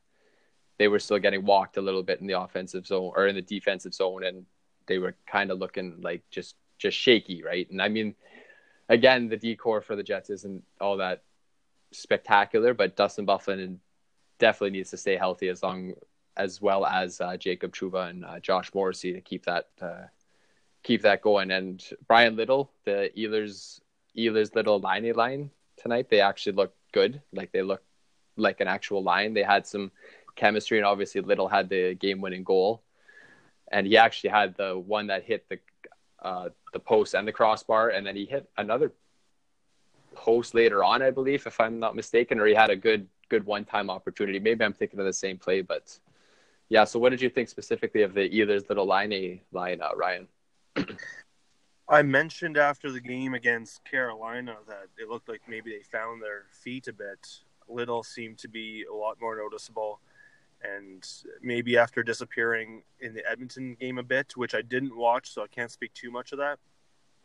they 0.79 0.89
were 0.89 0.99
still 0.99 1.19
getting 1.19 1.45
walked 1.45 1.77
a 1.77 1.83
little 1.83 2.03
bit 2.03 2.21
in 2.21 2.27
the 2.27 2.39
offensive 2.39 2.87
zone 2.87 3.13
or 3.15 3.27
in 3.27 3.35
the 3.35 3.43
defensive 3.43 3.95
zone, 3.95 4.25
and 4.25 4.47
they 4.93 4.99
were 4.99 5.17
kind 5.27 5.51
of 5.51 5.59
looking 5.59 6.03
like 6.03 6.23
just 6.31 6.55
just 6.77 6.99
shaky, 6.99 7.43
right? 7.43 7.71
And 7.71 7.81
I 7.81 7.89
mean, 7.89 8.15
again, 8.89 9.29
the 9.29 9.39
decor 9.39 9.81
for 9.81 9.97
the 9.97 10.03
Jets 10.03 10.29
isn't 10.29 10.63
all 10.81 10.99
that 10.99 11.23
spectacular, 11.93 12.75
but 12.75 12.95
Dustin 12.95 13.27
Byfuglien 13.27 13.79
definitely 14.39 14.77
needs 14.77 14.91
to 14.91 14.99
stay 14.99 15.17
healthy 15.17 15.49
as 15.49 15.63
long 15.63 15.95
as 16.37 16.61
well 16.61 16.85
as 16.85 17.21
uh, 17.21 17.37
Jacob 17.37 17.73
Trouba 17.73 18.11
and 18.11 18.25
uh, 18.25 18.39
Josh 18.41 18.75
Morrissey 18.75 19.15
to 19.15 19.21
keep 19.21 19.47
that 19.47 19.69
uh, 19.81 20.07
keep 20.83 21.03
that 21.03 21.23
going. 21.23 21.51
And 21.51 21.83
Bryan 22.07 22.37
Little, 22.37 22.71
the 22.85 23.11
Ehlers 23.17 23.81
Ehlers 24.17 24.55
Little 24.55 24.79
line 24.79 25.11
line 25.15 25.51
tonight, 25.81 26.09
they 26.11 26.21
actually 26.21 26.57
looked 26.57 26.77
good. 26.93 27.23
Like 27.33 27.53
they 27.53 27.63
looked 27.63 27.87
like 28.37 28.61
an 28.61 28.69
actual 28.69 29.03
line. 29.03 29.33
They 29.33 29.43
had 29.43 29.67
some 29.67 29.91
chemistry, 30.37 30.79
and 30.79 30.87
obviously 30.87 31.21
Little 31.21 31.49
had 31.49 31.69
the 31.69 31.95
game-winning 31.95 32.45
goal, 32.45 32.83
and 33.73 33.87
he 33.87 33.97
actually 33.97 34.31
had 34.31 34.55
the 34.57 34.79
one 34.79 35.09
that 35.09 35.25
hit 35.25 35.49
the 35.49 35.59
uh, 36.23 36.51
the 36.73 36.79
post 36.79 37.15
and 37.15 37.27
the 37.27 37.33
crossbar, 37.33 37.89
and 37.91 38.07
then 38.07 38.15
he 38.15 38.25
hit 38.25 38.49
another 38.57 38.93
post 40.15 40.55
later 40.55 40.85
on, 40.85 41.03
I 41.03 41.11
believe, 41.11 41.47
if 41.47 41.59
I'm 41.59 41.81
not 41.81 41.97
mistaken, 41.97 42.39
or 42.39 42.47
he 42.47 42.55
had 42.55 42.71
a 42.71 42.77
good 42.77 43.09
good 43.29 43.45
one-time 43.45 43.91
opportunity. 43.91 44.39
Maybe 44.39 44.65
I'm 44.65 44.75
thinking 44.75 45.01
of 45.01 45.07
the 45.07 45.13
same 45.13 45.39
play, 45.39 45.63
but 45.63 45.99
Yeah. 46.69 46.85
So, 46.85 46.99
what 46.99 47.11
did 47.11 47.21
you 47.21 47.31
think 47.31 47.49
specifically 47.49 48.03
of 48.03 48.15
the 48.15 48.29
Ehlers 48.29 48.69
little 48.69 48.87
line 48.87 49.41
line, 49.53 49.81
uh, 49.83 49.91
Ryan? 49.97 50.29
I 51.89 52.03
mentioned 52.03 52.57
after 52.57 52.91
the 52.91 53.01
game 53.01 53.35
against 53.35 53.85
Carolina 53.85 54.57
that 54.69 54.87
it 54.97 55.09
looked 55.09 55.29
like 55.29 55.43
maybe 55.49 55.71
they 55.71 55.83
found 55.83 56.23
their 56.23 56.45
feet 56.51 56.89
a 56.89 56.93
bit. 56.93 57.27
Little 57.69 58.03
seemed 58.03 58.39
to 58.39 58.49
be 58.49 58.85
a 58.91 58.95
lot 58.95 59.21
more 59.21 59.37
noticeable. 59.37 60.01
And 60.65 61.07
maybe 61.43 61.77
after 61.77 62.03
disappearing 62.03 62.83
in 63.01 63.15
the 63.15 63.29
Edmonton 63.29 63.77
game 63.81 63.99
a 63.99 64.03
bit, 64.03 64.37
which 64.37 64.55
I 64.55 64.63
didn't 64.63 64.97
watch, 64.97 65.31
so 65.31 65.43
I 65.43 65.49
can't 65.49 65.71
speak 65.71 65.93
too 65.93 66.11
much 66.11 66.33
of 66.33 66.39
that, 66.39 66.59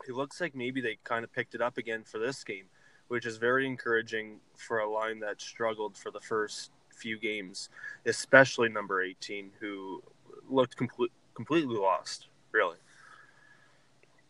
it 0.08 0.14
looks 0.14 0.40
like 0.40 0.54
maybe 0.54 0.80
they 0.80 0.98
kind 1.04 1.24
of 1.24 1.32
picked 1.32 1.54
it 1.54 1.60
up 1.60 1.78
again 1.78 2.04
for 2.04 2.18
this 2.18 2.44
game, 2.44 2.66
which 3.08 3.26
is 3.26 3.36
very 3.36 3.66
encouraging 3.66 4.40
for 4.56 4.80
a 4.80 4.90
line 4.90 5.20
that 5.20 5.40
struggled 5.40 5.96
for 5.96 6.10
the 6.10 6.20
first 6.20 6.70
few 6.94 7.18
games, 7.18 7.70
especially 8.06 8.68
number 8.68 9.02
18, 9.02 9.50
who 9.60 10.02
looked 10.48 10.76
complete, 10.76 11.12
completely 11.34 11.76
lost, 11.76 12.28
really. 12.52 12.76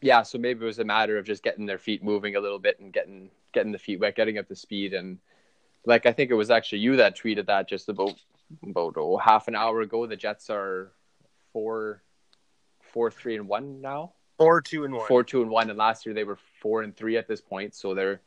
Yeah, 0.01 0.23
so 0.23 0.39
maybe 0.39 0.63
it 0.63 0.67
was 0.67 0.79
a 0.79 0.85
matter 0.85 1.19
of 1.19 1.25
just 1.25 1.43
getting 1.43 1.67
their 1.67 1.79
feet 1.79 2.05
moving 2.05 2.37
a 2.37 2.41
little 2.41 2.59
bit 2.59 2.79
and 2.79 2.93
getting 2.93 3.31
getting 3.53 3.73
the 3.73 3.79
feet 3.79 3.99
wet, 3.99 4.15
getting 4.15 4.39
up 4.39 4.47
to 4.49 4.55
speed, 4.55 4.95
and 4.95 5.19
like 5.87 6.07
I 6.07 6.13
think 6.13 6.31
it 6.31 6.35
was 6.35 6.51
actually 6.51 6.79
you 6.79 6.97
that 6.97 7.17
tweeted 7.17 7.47
that 7.47 7.69
just 7.69 7.89
about 7.89 8.15
about 8.63 8.95
oh, 8.97 9.17
half 9.17 9.49
an 9.49 9.55
hour 9.55 9.81
ago. 9.81 10.07
The 10.07 10.17
Jets 10.17 10.51
are 10.51 10.93
four, 11.53 12.03
four, 12.81 13.11
three, 13.11 13.37
and 13.37 13.49
one 13.49 13.81
now. 13.81 14.13
Four, 14.39 14.61
two, 14.61 14.85
and 14.85 14.95
one. 14.95 15.07
Four, 15.07 15.25
two, 15.25 15.43
and 15.43 15.51
one, 15.51 15.69
and 15.69 15.79
last 15.79 16.07
year 16.07 16.15
they 16.15 16.25
were 16.25 16.39
four 16.61 16.83
and 16.83 16.97
three 16.97 17.17
at 17.17 17.27
this 17.27 17.41
point, 17.41 17.75
so 17.75 17.95
they're 17.95 18.21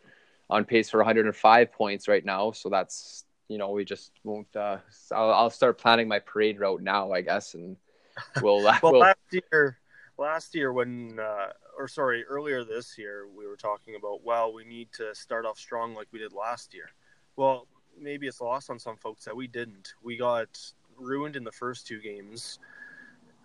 on 0.49 0.65
pace 0.65 0.89
for 0.89 0.97
105 0.97 1.71
points 1.71 2.07
right 2.07 2.25
now. 2.25 2.51
So 2.51 2.69
that's 2.69 3.25
you 3.47 3.57
know 3.57 3.71
we 3.71 3.85
just 3.85 4.11
won't. 4.23 4.53
Uh, 4.55 4.77
I'll, 5.11 5.33
I'll 5.33 5.49
start 5.49 5.77
planning 5.77 6.07
my 6.07 6.19
parade 6.19 6.59
route 6.59 6.81
now, 6.81 7.11
I 7.11 7.21
guess, 7.21 7.53
and 7.53 7.77
we'll. 8.41 8.63
well, 8.63 8.79
we'll, 8.83 8.99
last 8.99 9.17
year 9.31 9.77
last 10.21 10.53
year 10.53 10.71
when 10.71 11.17
uh, 11.19 11.47
or 11.77 11.87
sorry 11.87 12.23
earlier 12.25 12.63
this 12.63 12.97
year 12.97 13.27
we 13.35 13.47
were 13.47 13.55
talking 13.55 13.95
about 13.95 14.23
well 14.23 14.53
we 14.53 14.63
need 14.63 14.87
to 14.93 15.13
start 15.15 15.45
off 15.45 15.57
strong 15.57 15.95
like 15.95 16.07
we 16.11 16.19
did 16.19 16.31
last 16.31 16.73
year 16.73 16.89
well 17.35 17.67
maybe 17.99 18.27
it's 18.27 18.41
lost 18.41 18.69
on 18.69 18.79
some 18.79 18.97
folks 18.97 19.25
that 19.25 19.35
we 19.35 19.47
didn't. 19.47 19.93
We 20.03 20.17
got 20.17 20.59
ruined 20.97 21.35
in 21.35 21.43
the 21.43 21.51
first 21.51 21.87
two 21.87 21.99
games. 21.99 22.59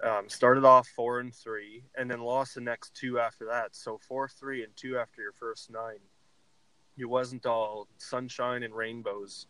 Um, 0.04 0.28
started 0.28 0.64
off 0.64 0.88
four 0.88 1.20
and 1.20 1.34
three 1.34 1.82
and 1.96 2.10
then 2.10 2.20
lost 2.20 2.54
the 2.54 2.60
next 2.60 2.94
two 2.94 3.18
after 3.18 3.46
that. 3.46 3.74
So 3.74 3.98
four 3.98 4.28
three 4.28 4.62
and 4.62 4.76
two 4.76 4.98
after 4.98 5.22
your 5.22 5.32
first 5.32 5.70
nine. 5.70 6.00
It 6.98 7.06
wasn't 7.06 7.46
all 7.46 7.88
sunshine 7.98 8.62
and 8.62 8.74
rainbows. 8.74 9.46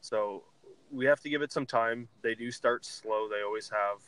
So 0.00 0.44
we 0.90 1.06
have 1.06 1.20
to 1.20 1.30
give 1.30 1.42
it 1.42 1.52
some 1.52 1.66
time. 1.66 2.08
They 2.22 2.34
do 2.34 2.50
start 2.50 2.84
slow. 2.84 3.28
They 3.28 3.42
always 3.44 3.68
have. 3.70 4.02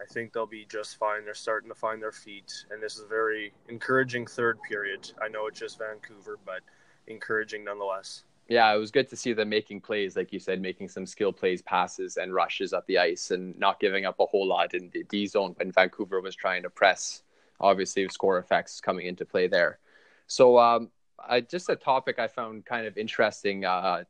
I 0.00 0.04
think 0.12 0.32
they'll 0.32 0.46
be 0.46 0.66
just 0.68 0.96
fine. 0.96 1.24
They're 1.24 1.34
starting 1.34 1.68
to 1.68 1.74
find 1.74 2.02
their 2.02 2.12
feet, 2.12 2.64
and 2.70 2.82
this 2.82 2.96
is 2.96 3.04
a 3.04 3.08
very 3.08 3.52
encouraging 3.68 4.26
third 4.26 4.58
period. 4.62 5.12
I 5.22 5.28
know 5.28 5.46
it's 5.46 5.60
just 5.60 5.78
Vancouver, 5.78 6.38
but 6.44 6.60
encouraging 7.06 7.64
nonetheless. 7.64 8.24
Yeah, 8.52 8.70
it 8.74 8.76
was 8.76 8.90
good 8.90 9.08
to 9.08 9.16
see 9.16 9.32
them 9.32 9.48
making 9.48 9.80
plays, 9.80 10.14
like 10.14 10.30
you 10.30 10.38
said, 10.38 10.60
making 10.60 10.90
some 10.90 11.06
skill 11.06 11.32
plays, 11.32 11.62
passes, 11.62 12.18
and 12.18 12.34
rushes 12.34 12.74
up 12.74 12.86
the 12.86 12.98
ice, 12.98 13.30
and 13.30 13.58
not 13.58 13.80
giving 13.80 14.04
up 14.04 14.20
a 14.20 14.26
whole 14.26 14.46
lot 14.46 14.74
in 14.74 14.90
the 14.92 15.04
D 15.04 15.26
zone 15.26 15.54
when 15.56 15.72
Vancouver 15.72 16.20
was 16.20 16.36
trying 16.36 16.62
to 16.64 16.68
press. 16.68 17.22
Obviously, 17.60 18.06
score 18.10 18.36
effects 18.36 18.78
coming 18.78 19.06
into 19.06 19.24
play 19.24 19.46
there. 19.48 19.78
So, 20.26 20.58
um, 20.58 20.90
I, 21.18 21.40
just 21.40 21.70
a 21.70 21.76
topic 21.76 22.18
I 22.18 22.28
found 22.28 22.66
kind 22.66 22.86
of 22.86 22.98
interesting 22.98 23.64
uh, 23.64 24.04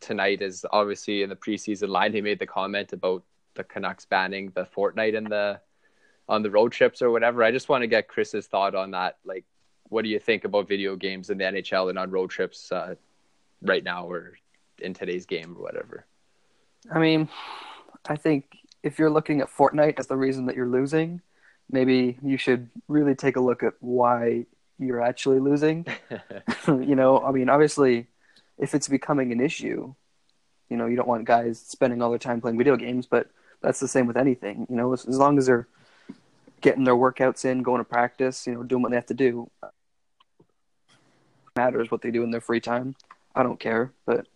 tonight 0.00 0.40
is 0.40 0.64
obviously 0.72 1.22
in 1.22 1.28
the 1.28 1.36
preseason 1.36 1.90
line, 1.90 2.14
he 2.14 2.22
made 2.22 2.38
the 2.38 2.46
comment 2.46 2.94
about 2.94 3.22
the 3.52 3.64
Canucks 3.64 4.06
banning 4.06 4.50
the 4.54 4.64
Fortnite 4.64 5.12
in 5.12 5.24
the 5.24 5.60
on 6.26 6.42
the 6.42 6.50
road 6.50 6.72
trips 6.72 7.02
or 7.02 7.10
whatever. 7.10 7.44
I 7.44 7.50
just 7.50 7.68
want 7.68 7.82
to 7.82 7.86
get 7.86 8.08
Chris's 8.08 8.46
thought 8.46 8.74
on 8.74 8.92
that. 8.92 9.18
Like, 9.26 9.44
what 9.90 10.04
do 10.04 10.08
you 10.08 10.18
think 10.18 10.44
about 10.44 10.68
video 10.68 10.96
games 10.96 11.28
in 11.28 11.36
the 11.36 11.44
NHL 11.44 11.90
and 11.90 11.98
on 11.98 12.10
road 12.10 12.30
trips 12.30 12.72
uh, 12.72 12.94
right 13.62 13.82
now 13.82 14.06
or 14.06 14.34
in 14.78 14.94
today's 14.94 15.26
game 15.26 15.56
or 15.56 15.62
whatever? 15.62 16.06
I 16.90 16.98
mean, 16.98 17.28
I 18.06 18.16
think 18.16 18.46
if 18.82 18.98
you're 18.98 19.10
looking 19.10 19.40
at 19.40 19.48
Fortnite 19.48 19.98
as 19.98 20.06
the 20.06 20.16
reason 20.16 20.46
that 20.46 20.56
you're 20.56 20.68
losing, 20.68 21.20
maybe 21.70 22.18
you 22.22 22.36
should 22.36 22.70
really 22.86 23.14
take 23.14 23.36
a 23.36 23.40
look 23.40 23.62
at 23.62 23.74
why 23.80 24.46
you're 24.78 25.02
actually 25.02 25.40
losing. 25.40 25.86
you 26.66 26.94
know, 26.94 27.20
I 27.20 27.32
mean, 27.32 27.48
obviously, 27.48 28.06
if 28.58 28.74
it's 28.74 28.88
becoming 28.88 29.32
an 29.32 29.40
issue, 29.40 29.94
you 30.68 30.76
know, 30.76 30.86
you 30.86 30.96
don't 30.96 31.08
want 31.08 31.24
guys 31.24 31.60
spending 31.60 32.02
all 32.02 32.10
their 32.10 32.18
time 32.18 32.40
playing 32.40 32.58
video 32.58 32.76
games, 32.76 33.06
but 33.06 33.30
that's 33.60 33.80
the 33.80 33.88
same 33.88 34.06
with 34.06 34.16
anything. 34.16 34.66
You 34.68 34.76
know, 34.76 34.92
as, 34.92 35.06
as 35.06 35.18
long 35.18 35.38
as 35.38 35.46
they're 35.46 35.66
getting 36.60 36.84
their 36.84 36.94
workouts 36.94 37.44
in, 37.44 37.62
going 37.62 37.80
to 37.80 37.84
practice, 37.84 38.46
you 38.46 38.54
know, 38.54 38.62
doing 38.62 38.82
what 38.82 38.90
they 38.90 38.96
have 38.96 39.06
to 39.06 39.14
do. 39.14 39.50
Matters 41.56 41.90
what 41.90 42.02
they 42.02 42.10
do 42.10 42.22
in 42.22 42.30
their 42.30 42.40
free 42.40 42.60
time. 42.60 42.94
I 43.38 43.44
don't 43.44 43.60
care, 43.60 43.92
but 44.04 44.26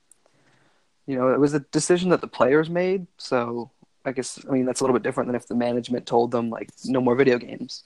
you 1.06 1.16
know, 1.16 1.30
it 1.30 1.40
was 1.40 1.54
a 1.54 1.60
decision 1.60 2.10
that 2.10 2.20
the 2.20 2.28
players 2.28 2.70
made. 2.70 3.08
So 3.18 3.72
I 4.04 4.12
guess 4.12 4.38
I 4.48 4.52
mean 4.52 4.64
that's 4.64 4.80
a 4.80 4.84
little 4.84 4.94
bit 4.94 5.02
different 5.02 5.26
than 5.26 5.34
if 5.34 5.48
the 5.48 5.56
management 5.56 6.06
told 6.06 6.30
them 6.30 6.50
like 6.50 6.70
no 6.84 7.00
more 7.00 7.16
video 7.16 7.36
games. 7.36 7.82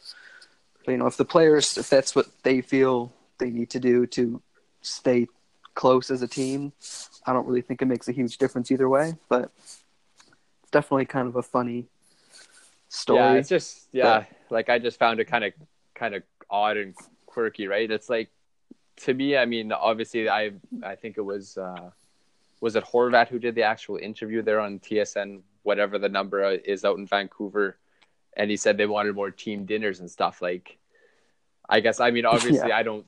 But, 0.85 0.93
you 0.93 0.99
know, 0.99 1.07
if 1.07 1.17
the 1.17 1.25
players, 1.25 1.79
if 1.79 1.89
that's 1.89 2.15
what 2.15 2.27
they 2.43 2.61
feel 2.61 3.13
they 3.39 3.51
need 3.51 3.71
to 3.71 3.81
do 3.81 4.07
to 4.09 4.41
stay 4.83 5.27
close 5.75 6.11
as 6.11 6.23
a 6.23 6.29
team, 6.29 6.73
I 7.27 7.33
don't 7.33 7.47
really 7.47 7.63
think 7.63 7.83
it 7.83 7.87
makes 7.87 8.09
a 8.09 8.13
huge 8.13 8.37
difference 8.37 8.71
either 8.71 8.89
way. 8.89 9.15
But 9.31 9.51
it's 10.63 10.71
definitely 10.71 11.07
kind 11.07 11.29
of 11.29 11.37
a 11.37 11.43
funny 11.43 11.87
story. 12.91 13.21
Yeah, 13.21 13.33
it's 13.33 13.49
just 13.49 13.89
yeah, 13.91 14.19
but... 14.19 14.55
like 14.55 14.69
I 14.69 14.79
just 14.79 14.99
found 14.99 15.19
it 15.19 15.25
kind 15.25 15.45
of 15.45 15.55
kind 15.95 16.15
of 16.15 16.23
odd 16.51 16.77
and 16.77 16.95
quirky, 17.25 17.67
right? 17.67 17.91
It's 17.91 18.11
like 18.11 18.31
to 18.99 19.15
me, 19.15 19.37
I 19.37 19.45
mean, 19.45 19.73
obviously, 19.73 20.29
I 20.29 20.53
I 20.83 20.95
think 20.95 21.19
it 21.19 21.23
was 21.23 21.59
uh, 21.59 21.91
was 22.61 22.76
it 22.76 22.85
Horvat 22.85 23.29
who 23.29 23.38
did 23.38 23.55
the 23.55 23.62
actual 23.62 23.97
interview 23.97 24.43
there 24.43 24.61
on 24.61 24.79
TSN, 24.79 25.41
whatever 25.62 25.99
the 25.99 26.09
number 26.09 26.50
is 26.50 26.85
out 26.85 26.99
in 26.99 27.07
Vancouver, 27.07 27.76
and 28.37 28.50
he 28.50 28.57
said 28.57 28.76
they 28.76 28.87
wanted 28.87 29.15
more 29.15 29.31
team 29.31 29.67
dinners 29.67 30.00
and 30.00 30.11
stuff. 30.11 30.41
Like, 30.41 30.79
I 31.69 31.81
guess 31.81 32.00
I 32.00 32.11
mean, 32.11 32.25
obviously, 32.25 32.69
yeah. 32.69 32.76
I 32.76 32.83
don't 32.83 33.07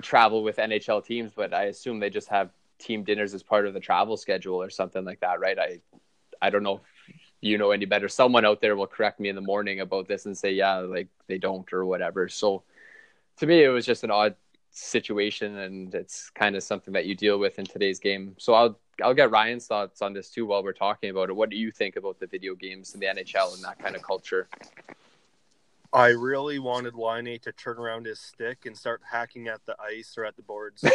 travel 0.00 0.42
with 0.42 0.56
NHL 0.56 1.04
teams, 1.04 1.32
but 1.34 1.52
I 1.52 1.64
assume 1.64 2.00
they 2.00 2.10
just 2.10 2.28
have 2.28 2.50
team 2.78 3.04
dinners 3.04 3.34
as 3.34 3.42
part 3.42 3.66
of 3.66 3.74
the 3.74 3.80
travel 3.80 4.16
schedule 4.16 4.60
or 4.62 4.70
something 4.70 5.04
like 5.04 5.20
that, 5.20 5.40
right? 5.40 5.58
I 5.58 5.80
I 6.40 6.50
don't 6.50 6.62
know 6.62 6.80
if 7.08 7.16
you 7.40 7.58
know 7.58 7.72
any 7.72 7.86
better. 7.86 8.08
Someone 8.08 8.44
out 8.44 8.60
there 8.60 8.76
will 8.76 8.86
correct 8.86 9.18
me 9.18 9.28
in 9.28 9.34
the 9.34 9.42
morning 9.42 9.80
about 9.80 10.06
this 10.06 10.26
and 10.26 10.38
say, 10.38 10.52
yeah, 10.52 10.76
like 10.78 11.08
they 11.26 11.38
don't 11.38 11.70
or 11.72 11.84
whatever. 11.84 12.28
So 12.28 12.62
to 13.38 13.46
me, 13.46 13.64
it 13.64 13.68
was 13.68 13.86
just 13.86 14.04
an 14.04 14.10
odd 14.10 14.36
situation, 14.72 15.58
and 15.58 15.94
it's 15.94 16.30
kind 16.30 16.56
of 16.56 16.62
something 16.62 16.92
that 16.94 17.06
you 17.06 17.14
deal 17.14 17.38
with 17.38 17.58
in 17.58 17.64
today's 17.64 17.98
game. 17.98 18.34
So 18.38 18.54
I'll 18.54 18.78
I'll 19.02 19.14
get 19.14 19.30
Ryan's 19.30 19.66
thoughts 19.66 20.02
on 20.02 20.12
this 20.12 20.30
too 20.30 20.46
while 20.46 20.62
we're 20.62 20.72
talking 20.72 21.10
about 21.10 21.28
it. 21.30 21.36
What 21.36 21.50
do 21.50 21.56
you 21.56 21.70
think 21.70 21.96
about 21.96 22.18
the 22.18 22.26
video 22.26 22.54
games 22.54 22.94
and 22.94 23.02
the 23.02 23.06
NHL 23.06 23.54
and 23.54 23.62
that 23.64 23.78
kind 23.78 23.96
of 23.96 24.02
culture? 24.02 24.48
I 25.92 26.08
really 26.08 26.58
wanted 26.58 26.94
Laine 26.94 27.38
to 27.40 27.52
turn 27.52 27.76
around 27.76 28.06
his 28.06 28.18
stick 28.18 28.64
and 28.64 28.76
start 28.76 29.02
hacking 29.10 29.48
at 29.48 29.60
the 29.66 29.76
ice 29.78 30.14
or 30.16 30.24
at 30.24 30.36
the 30.36 30.42
boards. 30.42 30.82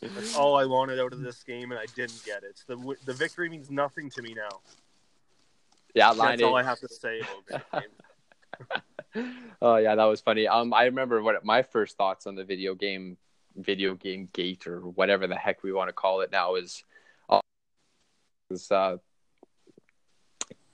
That's 0.00 0.36
all 0.36 0.56
I 0.56 0.64
wanted 0.64 1.00
out 1.00 1.12
of 1.12 1.20
this 1.20 1.42
game, 1.42 1.72
and 1.72 1.80
I 1.80 1.86
didn't 1.96 2.22
get 2.24 2.44
it. 2.44 2.62
The 2.66 2.96
the 3.04 3.12
victory 3.12 3.48
means 3.48 3.70
nothing 3.70 4.10
to 4.10 4.22
me 4.22 4.34
now. 4.34 4.60
Yeah, 5.94 6.10
Line 6.10 6.38
that's 6.38 6.42
all 6.42 6.56
I 6.56 6.62
have 6.62 6.80
to 6.80 6.88
say 6.88 7.20
about 7.20 7.72
game. 7.82 7.90
oh 9.62 9.76
yeah, 9.76 9.94
that 9.94 10.04
was 10.04 10.20
funny. 10.20 10.46
Um, 10.46 10.72
I 10.72 10.84
remember 10.84 11.22
what 11.22 11.44
my 11.44 11.62
first 11.62 11.96
thoughts 11.96 12.26
on 12.26 12.34
the 12.34 12.44
video 12.44 12.74
game, 12.74 13.16
video 13.56 13.94
game 13.94 14.28
gate 14.32 14.66
or 14.66 14.80
whatever 14.80 15.26
the 15.26 15.36
heck 15.36 15.62
we 15.62 15.72
want 15.72 15.88
to 15.88 15.92
call 15.92 16.20
it 16.20 16.30
now 16.32 16.54
is, 16.54 16.84
uh, 17.28 17.40
is 18.50 18.70
uh, 18.70 18.96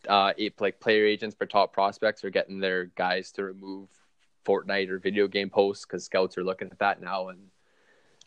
uh, 0.08 0.32
like 0.60 0.80
player 0.80 1.06
agents 1.06 1.36
for 1.36 1.46
top 1.46 1.72
prospects 1.72 2.24
are 2.24 2.30
getting 2.30 2.60
their 2.60 2.86
guys 2.86 3.32
to 3.32 3.44
remove 3.44 3.88
Fortnite 4.46 4.88
or 4.88 4.98
video 4.98 5.28
game 5.28 5.50
posts 5.50 5.84
because 5.84 6.04
scouts 6.04 6.38
are 6.38 6.44
looking 6.44 6.68
at 6.70 6.78
that 6.78 7.00
now 7.00 7.28
and 7.28 7.38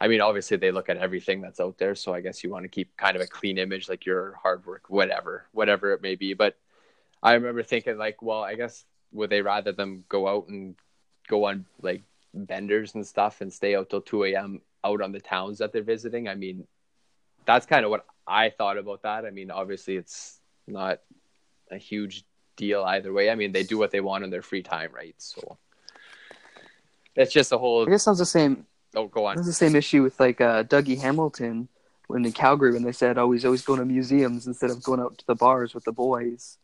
I 0.01 0.07
mean, 0.07 0.19
obviously 0.19 0.57
they 0.57 0.71
look 0.71 0.89
at 0.89 0.97
everything 0.97 1.41
that's 1.41 1.59
out 1.59 1.77
there, 1.77 1.93
so 1.93 2.11
I 2.11 2.21
guess 2.21 2.43
you 2.43 2.49
want 2.49 2.63
to 2.63 2.69
keep 2.69 2.97
kind 2.97 3.15
of 3.15 3.21
a 3.21 3.27
clean 3.27 3.59
image, 3.59 3.87
like 3.87 4.03
your 4.03 4.33
hard 4.41 4.65
work, 4.65 4.89
whatever, 4.89 5.45
whatever 5.51 5.93
it 5.93 6.01
may 6.01 6.15
be. 6.15 6.33
But 6.33 6.57
I 7.21 7.33
remember 7.33 7.61
thinking, 7.61 7.99
like, 7.99 8.19
well, 8.23 8.41
I 8.41 8.55
guess 8.55 8.83
would 9.11 9.29
they 9.29 9.41
rather 9.41 9.71
them 9.71 10.03
go 10.09 10.27
out 10.27 10.47
and 10.47 10.75
go 11.27 11.45
on 11.45 11.65
like 11.81 12.03
benders 12.33 12.95
and 12.95 13.05
stuff 13.05 13.41
and 13.41 13.51
stay 13.51 13.75
out 13.75 13.89
till 13.89 14.01
two 14.01 14.23
a.m. 14.25 14.61
out 14.83 15.01
on 15.01 15.11
the 15.11 15.19
towns 15.19 15.59
that 15.59 15.73
they're 15.73 15.83
visiting? 15.83 16.27
I 16.27 16.35
mean, 16.35 16.67
that's 17.45 17.65
kind 17.65 17.85
of 17.85 17.91
what 17.91 18.05
I 18.27 18.49
thought 18.49 18.77
about 18.77 19.03
that. 19.03 19.25
I 19.25 19.31
mean, 19.31 19.51
obviously 19.51 19.95
it's 19.95 20.39
not 20.67 20.99
a 21.69 21.77
huge 21.77 22.23
deal 22.55 22.83
either 22.83 23.11
way. 23.11 23.29
I 23.29 23.35
mean, 23.35 23.51
they 23.51 23.63
do 23.63 23.77
what 23.77 23.91
they 23.91 24.01
want 24.01 24.23
in 24.23 24.29
their 24.29 24.41
free 24.41 24.63
time, 24.63 24.91
right? 24.93 25.15
So 25.17 25.57
it's 27.15 27.33
just 27.33 27.51
a 27.51 27.57
whole. 27.57 27.87
I 27.87 27.89
guess 27.89 28.03
sounds 28.03 28.19
the 28.19 28.25
same 28.25 28.65
Oh, 28.95 29.07
go 29.07 29.25
on. 29.25 29.35
That's 29.35 29.47
the 29.47 29.53
same 29.53 29.75
issue 29.75 30.03
with 30.03 30.19
like 30.19 30.41
uh, 30.41 30.63
Dougie 30.63 30.99
Hamilton 30.99 31.69
when 32.07 32.25
in 32.25 32.31
Calgary 32.33 32.73
when 32.73 32.83
they 32.83 32.91
said, 32.91 33.17
"Oh, 33.17 33.31
he's 33.31 33.45
always 33.45 33.61
going 33.61 33.79
to 33.79 33.85
museums 33.85 34.47
instead 34.47 34.69
of 34.69 34.83
going 34.83 34.99
out 34.99 35.17
to 35.19 35.27
the 35.27 35.35
bars 35.35 35.73
with 35.73 35.85
the 35.85 35.93
boys." 35.93 36.57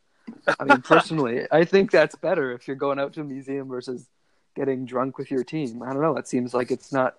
I 0.60 0.64
mean, 0.64 0.82
personally, 0.82 1.46
I 1.50 1.64
think 1.64 1.90
that's 1.90 2.14
better 2.16 2.52
if 2.52 2.66
you're 2.66 2.76
going 2.76 2.98
out 2.98 3.12
to 3.14 3.20
a 3.20 3.24
museum 3.24 3.68
versus 3.68 4.08
getting 4.54 4.84
drunk 4.84 5.18
with 5.18 5.30
your 5.30 5.44
team. 5.44 5.82
I 5.82 5.92
don't 5.92 6.02
know. 6.02 6.16
It 6.16 6.26
seems 6.28 6.54
like 6.54 6.70
it's 6.70 6.92
not 6.92 7.16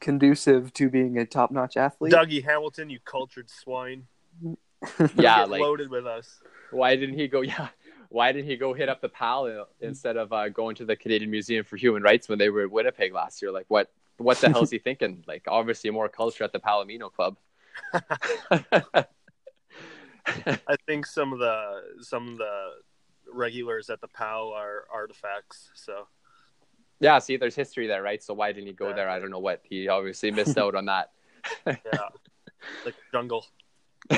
conducive 0.00 0.72
to 0.74 0.88
being 0.88 1.18
a 1.18 1.26
top-notch 1.26 1.76
athlete. 1.76 2.12
Dougie 2.12 2.44
Hamilton, 2.44 2.90
you 2.90 2.98
cultured 3.04 3.50
swine. 3.50 4.06
Yeah, 4.42 5.40
Get 5.42 5.50
like 5.50 5.60
loaded 5.60 5.90
with 5.90 6.06
us. 6.06 6.40
why 6.70 6.96
didn't 6.96 7.18
he 7.18 7.28
go? 7.28 7.40
Yeah, 7.42 7.68
why 8.08 8.32
didn't 8.32 8.48
he 8.48 8.56
go 8.56 8.72
hit 8.72 8.88
up 8.88 9.00
the 9.00 9.08
PAL 9.10 9.68
instead 9.80 10.16
of 10.16 10.32
uh, 10.32 10.48
going 10.48 10.74
to 10.76 10.84
the 10.84 10.96
Canadian 10.96 11.30
Museum 11.30 11.64
for 11.64 11.76
Human 11.76 12.02
Rights 12.02 12.28
when 12.28 12.38
they 12.38 12.48
were 12.50 12.62
at 12.62 12.70
Winnipeg 12.70 13.12
last 13.12 13.40
year? 13.42 13.52
Like, 13.52 13.66
what 13.68 13.90
what 14.16 14.38
the 14.38 14.48
hell 14.48 14.62
is 14.62 14.70
he 14.70 14.78
thinking? 14.88 15.22
Like, 15.28 15.44
obviously 15.46 15.90
more 15.90 16.08
culture 16.08 16.44
at 16.44 16.52
the 16.52 16.60
Palomino 16.60 17.12
Club. 17.12 17.36
I 20.26 20.76
think 20.86 21.06
some 21.06 21.32
of 21.32 21.38
the 21.38 21.82
some 22.00 22.28
of 22.28 22.38
the 22.38 22.70
regulars 23.32 23.90
at 23.90 24.00
the 24.00 24.08
PAL 24.08 24.52
are 24.52 24.84
artifacts. 24.92 25.70
So 25.74 26.06
yeah, 27.00 27.18
see, 27.18 27.36
there's 27.36 27.54
history 27.54 27.86
there, 27.86 28.02
right? 28.02 28.22
So 28.22 28.34
why 28.34 28.52
didn't 28.52 28.66
he 28.66 28.72
go 28.74 28.92
there? 28.92 29.08
I 29.08 29.18
don't 29.18 29.30
know 29.30 29.38
what 29.38 29.62
he 29.64 29.88
obviously 29.88 30.30
missed 30.30 30.58
out 30.58 30.74
on 30.74 30.86
that. 30.86 31.10
yeah, 31.66 32.08
like 32.84 32.94
jungle. 33.10 33.46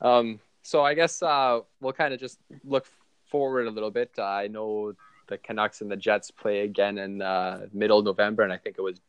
um, 0.00 0.40
so 0.62 0.82
I 0.82 0.94
guess 0.94 1.22
uh, 1.22 1.60
we'll 1.80 1.92
kind 1.92 2.12
of 2.12 2.20
just 2.20 2.38
look 2.64 2.86
forward 3.30 3.66
a 3.66 3.70
little 3.70 3.90
bit. 3.90 4.10
Uh, 4.18 4.24
I 4.24 4.48
know 4.48 4.92
the 5.28 5.38
Canucks 5.38 5.80
and 5.80 5.90
the 5.90 5.96
Jets 5.96 6.30
play 6.30 6.60
again 6.60 6.98
in 6.98 7.22
uh, 7.22 7.66
middle 7.72 8.02
November, 8.02 8.42
and 8.42 8.52
I 8.52 8.58
think 8.58 8.76
it 8.78 8.82
was 8.82 9.00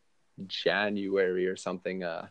January 0.48 1.48
or 1.48 1.56
something. 1.56 2.04
Uh, 2.04 2.28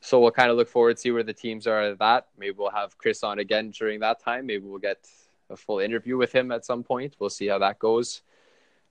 so 0.00 0.20
we'll 0.20 0.30
kind 0.30 0.50
of 0.50 0.56
look 0.56 0.68
forward 0.68 0.96
to 0.96 1.00
see 1.00 1.10
where 1.10 1.22
the 1.22 1.32
teams 1.32 1.66
are 1.66 1.80
at 1.82 1.98
that. 1.98 2.28
Maybe 2.38 2.54
we'll 2.56 2.70
have 2.70 2.96
Chris 2.98 3.22
on 3.22 3.38
again 3.38 3.70
during 3.70 4.00
that 4.00 4.22
time. 4.22 4.46
Maybe 4.46 4.66
we'll 4.66 4.78
get 4.78 5.06
a 5.50 5.56
full 5.56 5.80
interview 5.80 6.16
with 6.16 6.32
him 6.32 6.50
at 6.52 6.64
some 6.64 6.82
point. 6.82 7.16
We'll 7.18 7.30
see 7.30 7.48
how 7.48 7.58
that 7.58 7.78
goes. 7.78 8.22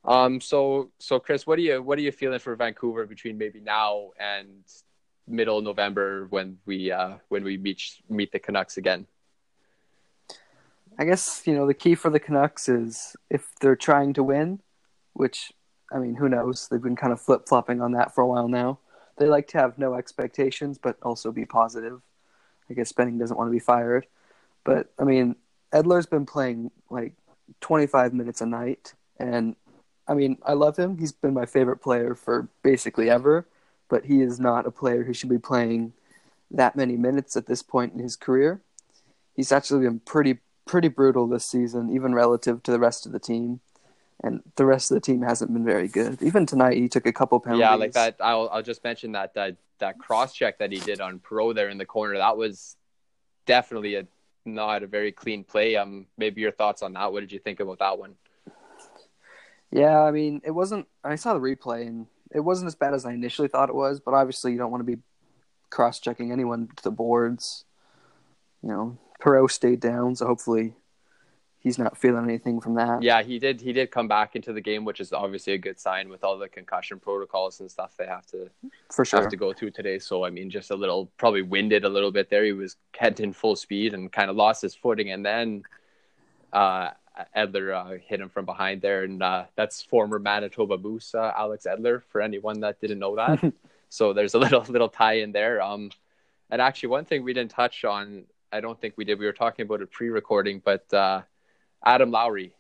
Um, 0.06 0.40
so 0.40 0.92
so 1.00 1.20
Chris, 1.20 1.46
what 1.46 1.60
are 1.60 1.62
you 1.62 1.82
what 1.82 1.98
are 1.98 2.02
you 2.02 2.12
feeling 2.12 2.40
for 2.40 2.56
Vancouver 2.56 3.06
between 3.06 3.38
maybe 3.38 3.60
now 3.60 4.12
and 4.20 4.64
middle 5.28 5.62
November 5.62 6.28
when 6.30 6.58
we 6.66 6.92
uh, 6.92 7.16
when 7.28 7.44
we 7.44 7.58
meet 7.58 7.82
meet 8.10 8.32
the 8.32 8.40
Canucks 8.40 8.78
again? 8.78 9.08
I 10.98 11.06
guess 11.06 11.44
you 11.46 11.54
know 11.54 11.66
the 11.68 11.74
key 11.74 11.96
for 11.96 12.10
the 12.10 12.20
Canucks 12.20 12.70
is 12.70 13.16
if 13.30 13.48
they're 13.60 13.76
trying 13.76 14.14
to 14.14 14.24
win, 14.24 14.60
which 15.14 15.52
I 15.92 16.00
mean, 16.00 16.16
who 16.16 16.30
knows? 16.30 16.68
They've 16.68 16.82
been 16.82 16.96
kind 16.96 17.14
of 17.14 17.22
flip 17.22 17.48
flopping 17.48 17.82
on 17.82 17.94
that 17.94 18.14
for 18.14 18.22
a 18.22 18.28
while 18.28 18.48
now. 18.48 18.80
They 19.20 19.28
like 19.28 19.48
to 19.50 19.60
have 19.60 19.78
no 19.78 19.96
expectations, 19.96 20.78
but 20.78 20.98
also 21.04 21.32
be 21.32 21.46
positive. 21.46 22.02
I 22.70 22.74
guess 22.74 22.92
Benning 22.92 23.18
doesn't 23.18 23.38
want 23.38 23.50
to 23.50 23.52
be 23.52 23.60
fired, 23.60 24.08
but 24.64 24.92
I 24.98 25.04
mean, 25.04 25.36
Edler's 25.74 26.06
been 26.06 26.26
playing 26.26 26.72
like 26.90 27.14
25 27.62 28.14
minutes 28.14 28.42
a 28.42 28.46
night, 28.46 28.94
and 29.20 29.56
I 30.08 30.14
mean, 30.14 30.38
I 30.44 30.54
love 30.54 30.78
him. 30.78 30.98
He's 30.98 31.12
been 31.12 31.34
my 31.34 31.46
favorite 31.46 31.78
player 31.78 32.16
for 32.16 32.48
basically 32.64 33.10
ever, 33.10 33.48
but 33.90 34.06
he 34.06 34.22
is 34.22 34.40
not 34.40 34.66
a 34.66 34.72
player 34.72 35.04
who 35.04 35.14
should 35.14 35.30
be 35.30 35.38
playing 35.38 35.94
that 36.52 36.76
many 36.76 36.96
minutes 36.96 37.36
at 37.36 37.46
this 37.46 37.62
point 37.62 37.94
in 37.94 38.00
his 38.00 38.16
career. 38.16 38.62
He's 39.36 39.52
actually 39.52 39.86
been 39.86 40.00
pretty 40.00 40.40
pretty 40.66 40.88
brutal 40.88 41.28
this 41.28 41.46
season, 41.46 41.90
even 41.90 42.14
relative 42.14 42.62
to 42.62 42.72
the 42.72 42.80
rest 42.80 43.06
of 43.06 43.12
the 43.12 43.20
team. 43.20 43.60
And 44.22 44.42
the 44.56 44.66
rest 44.66 44.92
of 44.92 44.96
the 44.96 45.02
team 45.02 45.22
hasn't 45.22 45.54
been 45.54 45.64
very 45.64 45.88
good. 45.88 46.22
Even 46.22 46.46
tonight, 46.46 46.78
he 46.78 46.90
took 46.90 47.06
a 47.06 47.14
couple 47.14 47.40
penalties. 47.40 47.62
Yeah, 47.62 47.76
like 47.76 47.94
that. 47.94 48.18
I'll 48.20 48.50
I'll 48.52 48.62
just 48.62 48.84
mention 48.84 49.14
that 49.14 49.34
that 49.36 49.56
that 49.80 49.98
cross 49.98 50.34
check 50.34 50.60
that 50.60 50.74
he 50.74 50.80
did 50.80 51.00
on 51.00 51.20
Perreault 51.20 51.56
there 51.56 51.70
in 51.70 51.78
the 51.78 51.86
corner. 51.86 52.18
That 52.18 52.36
was 52.36 52.76
definitely 53.46 53.96
a 53.96 54.08
not 54.46 54.84
a 54.84 54.88
very 54.88 55.14
clean 55.14 55.44
play. 55.46 55.78
Um, 55.78 56.08
maybe 56.18 56.42
your 56.42 56.52
thoughts 56.52 56.82
on 56.82 56.94
that. 56.94 57.14
What 57.14 57.22
did 57.22 57.32
you 57.32 57.40
think 57.40 57.62
about 57.62 57.80
that 57.80 57.98
one? 57.98 58.16
Yeah, 59.72 60.02
I 60.02 60.12
mean, 60.12 60.42
it 60.44 60.52
wasn't. 60.52 60.88
I 61.04 61.16
saw 61.16 61.34
the 61.34 61.40
replay, 61.40 61.88
and 61.88 62.08
it 62.32 62.42
wasn't 62.42 62.68
as 62.68 62.76
bad 62.76 62.94
as 62.94 63.06
I 63.06 63.14
initially 63.14 63.48
thought 63.48 63.70
it 63.70 63.76
was. 63.76 64.00
But 64.00 64.16
obviously, 64.16 64.52
you 64.52 64.58
don't 64.58 64.72
want 64.72 64.82
to 64.86 64.96
be 64.96 65.02
cross-checking 65.70 66.32
anyone 66.32 66.70
to 66.76 66.84
the 66.84 66.92
boards. 66.92 67.66
You 68.62 68.70
know, 68.70 68.98
Perreault 69.22 69.52
stayed 69.52 69.80
down, 69.80 70.16
so 70.16 70.26
hopefully, 70.26 70.74
he's 71.60 71.78
not 71.78 71.98
feeling 71.98 72.24
anything 72.24 72.60
from 72.60 72.76
that. 72.76 73.02
Yeah, 73.02 73.22
he 73.22 73.38
did. 73.38 73.62
He 73.62 73.74
did 73.74 73.92
come 73.92 74.08
back 74.08 74.36
into 74.36 74.54
the 74.54 74.62
game, 74.62 74.86
which 74.86 75.00
is 75.00 75.14
obviously 75.14 75.54
a 75.54 75.58
good 75.58 75.80
sign 75.80 76.10
with 76.10 76.24
all 76.24 76.38
the 76.38 76.48
concussion 76.48 77.00
protocols 77.00 77.60
and 77.60 77.70
stuff 77.70 77.96
they 77.98 78.08
have 78.08 78.26
to 78.28 78.50
for 78.90 79.06
sure 79.06 79.22
have 79.22 79.30
to 79.30 79.38
go 79.38 79.54
through 79.54 79.72
today. 79.72 80.00
So 80.00 80.26
I 80.26 80.30
mean, 80.30 80.50
just 80.50 80.72
a 80.72 80.76
little 80.76 81.12
probably 81.18 81.42
winded 81.42 81.86
a 81.86 81.90
little 81.90 82.12
bit 82.12 82.30
there. 82.30 82.46
He 82.46 82.54
was 82.54 82.78
heading 82.98 83.34
full 83.34 83.56
speed 83.56 83.94
and 83.94 84.12
kind 84.12 84.30
of 84.30 84.36
lost 84.36 84.62
his 84.62 84.74
footing, 84.74 85.12
and 85.12 85.26
then 85.26 85.64
uh, 86.54 86.92
Edler 87.36 87.74
uh, 87.74 87.98
hit 88.06 88.22
him 88.22 88.30
from 88.30 88.46
behind 88.46 88.82
there, 88.82 89.04
and 89.04 89.22
uh, 89.22 89.46
that's 89.56 89.82
former 89.82 90.20
Manitoba 90.20 90.78
Moose 90.78 91.14
uh, 91.14 91.34
Alex 91.38 91.68
Edler. 91.70 92.02
For 92.10 92.22
anyone 92.22 92.62
that 92.62 92.80
didn't 92.80 93.00
know 93.00 93.16
that, 93.16 93.54
so 93.90 94.14
there's 94.14 94.34
a 94.34 94.40
little 94.40 94.62
little 94.70 94.90
tie 94.90 95.20
in 95.20 95.32
there. 95.32 95.62
Um, 95.62 95.92
and 96.50 96.62
actually, 96.62 96.90
one 96.90 97.06
thing 97.06 97.24
we 97.24 97.34
didn't 97.34 97.52
touch 97.52 97.86
on, 97.86 98.24
I 98.52 98.62
don't 98.62 98.80
think 98.80 98.96
we 98.98 99.06
did. 99.06 99.20
We 99.20 99.26
were 99.26 99.34
talking 99.34 99.64
about 99.64 99.82
it 99.82 99.92
pre-recording, 99.92 100.62
but 100.64 100.92
uh, 100.94 101.22
Adam 101.86 102.12
Lowry. 102.12 102.54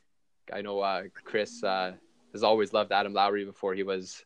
I 0.52 0.62
know 0.62 0.80
uh, 0.80 1.04
Chris 1.24 1.64
uh, 1.64 1.94
has 2.32 2.44
always 2.44 2.74
loved 2.74 2.92
Adam 2.92 3.14
Lowry 3.14 3.46
before 3.46 3.74
he 3.74 3.84
was 3.84 4.24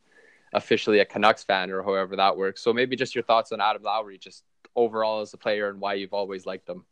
officially 0.54 1.00
a 1.00 1.06
Canucks 1.06 1.44
fan, 1.44 1.72
or 1.72 1.84
however 1.84 2.16
that 2.16 2.38
works. 2.38 2.62
So 2.62 2.74
maybe 2.74 2.96
just 2.96 3.16
your 3.16 3.24
thoughts 3.24 3.52
on 3.52 3.60
Adam 3.60 3.84
Lowry, 3.84 4.18
just 4.18 4.44
overall 4.76 5.22
as 5.22 5.34
a 5.34 5.38
player, 5.38 5.70
and 5.70 5.80
why 5.80 5.96
you've 5.96 6.14
always 6.14 6.46
liked 6.46 6.70
him. 6.70 6.86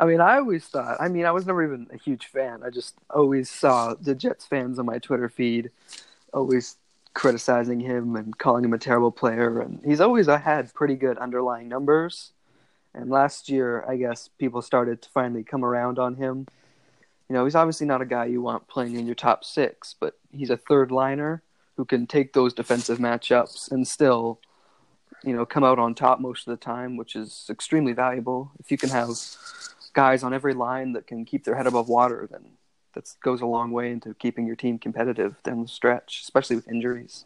I 0.00 0.04
mean, 0.06 0.20
I 0.20 0.38
always 0.38 0.64
thought. 0.64 0.96
I 1.00 1.08
mean, 1.08 1.26
I 1.26 1.30
was 1.30 1.46
never 1.46 1.62
even 1.62 1.86
a 1.92 1.96
huge 1.96 2.26
fan. 2.26 2.62
I 2.64 2.70
just 2.70 2.94
always 3.10 3.48
saw 3.48 3.94
the 3.94 4.14
Jets 4.14 4.46
fans 4.46 4.78
on 4.78 4.86
my 4.86 4.98
Twitter 4.98 5.28
feed, 5.28 5.70
always 6.32 6.76
criticizing 7.14 7.78
him 7.78 8.16
and 8.16 8.36
calling 8.38 8.64
him 8.64 8.72
a 8.72 8.78
terrible 8.78 9.12
player. 9.12 9.60
And 9.60 9.80
he's 9.84 10.00
always 10.00 10.26
had 10.26 10.72
pretty 10.74 10.96
good 10.96 11.18
underlying 11.18 11.68
numbers. 11.68 12.32
And 12.94 13.10
last 13.10 13.48
year, 13.48 13.84
I 13.88 13.96
guess 13.96 14.28
people 14.38 14.62
started 14.62 15.02
to 15.02 15.08
finally 15.10 15.44
come 15.44 15.64
around 15.64 15.98
on 15.98 16.16
him. 16.16 16.46
You 17.28 17.34
know, 17.34 17.44
he's 17.44 17.54
obviously 17.54 17.86
not 17.86 18.02
a 18.02 18.06
guy 18.06 18.26
you 18.26 18.42
want 18.42 18.68
playing 18.68 18.96
in 18.96 19.06
your 19.06 19.14
top 19.14 19.44
six, 19.44 19.94
but 19.98 20.18
he's 20.30 20.50
a 20.50 20.56
third 20.56 20.90
liner 20.90 21.42
who 21.76 21.84
can 21.84 22.06
take 22.06 22.32
those 22.32 22.52
defensive 22.52 22.98
matchups 22.98 23.70
and 23.72 23.88
still, 23.88 24.40
you 25.24 25.34
know, 25.34 25.46
come 25.46 25.64
out 25.64 25.78
on 25.78 25.94
top 25.94 26.20
most 26.20 26.46
of 26.46 26.50
the 26.50 26.62
time, 26.62 26.96
which 26.96 27.16
is 27.16 27.46
extremely 27.48 27.92
valuable. 27.92 28.52
If 28.60 28.70
you 28.70 28.76
can 28.76 28.90
have 28.90 29.08
guys 29.94 30.22
on 30.22 30.34
every 30.34 30.52
line 30.52 30.92
that 30.92 31.06
can 31.06 31.24
keep 31.24 31.44
their 31.44 31.54
head 31.54 31.66
above 31.66 31.88
water, 31.88 32.28
then 32.30 32.42
that 32.94 33.08
goes 33.22 33.40
a 33.40 33.46
long 33.46 33.70
way 33.70 33.90
into 33.90 34.12
keeping 34.14 34.46
your 34.46 34.56
team 34.56 34.78
competitive 34.78 35.42
down 35.42 35.62
the 35.62 35.68
stretch, 35.68 36.20
especially 36.22 36.56
with 36.56 36.68
injuries. 36.68 37.24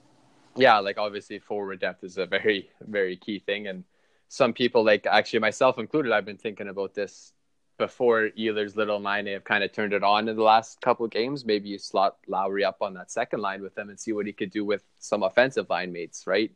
Yeah, 0.54 0.78
like 0.78 0.98
obviously 0.98 1.38
forward 1.38 1.80
depth 1.80 2.04
is 2.04 2.18
a 2.18 2.26
very, 2.26 2.70
very 2.80 3.16
key 3.16 3.40
thing. 3.40 3.66
And 3.66 3.84
some 4.28 4.52
people, 4.52 4.84
like 4.84 5.06
actually 5.06 5.40
myself 5.40 5.78
included, 5.78 6.12
I've 6.12 6.24
been 6.24 6.36
thinking 6.36 6.68
about 6.68 6.94
this 6.94 7.32
before 7.78 8.30
Ehlers 8.38 8.76
Little 8.76 9.00
line 9.00 9.26
have 9.26 9.44
kind 9.44 9.62
of 9.62 9.72
turned 9.72 9.92
it 9.92 10.02
on 10.02 10.28
in 10.28 10.36
the 10.36 10.42
last 10.42 10.80
couple 10.80 11.04
of 11.04 11.10
games. 11.12 11.44
Maybe 11.44 11.68
you 11.68 11.78
slot 11.78 12.16
Lowry 12.26 12.64
up 12.64 12.78
on 12.80 12.94
that 12.94 13.10
second 13.10 13.40
line 13.40 13.62
with 13.62 13.74
them 13.74 13.90
and 13.90 14.00
see 14.00 14.12
what 14.12 14.26
he 14.26 14.32
could 14.32 14.50
do 14.50 14.64
with 14.64 14.82
some 14.98 15.22
offensive 15.22 15.68
line 15.68 15.92
mates, 15.92 16.26
right? 16.26 16.50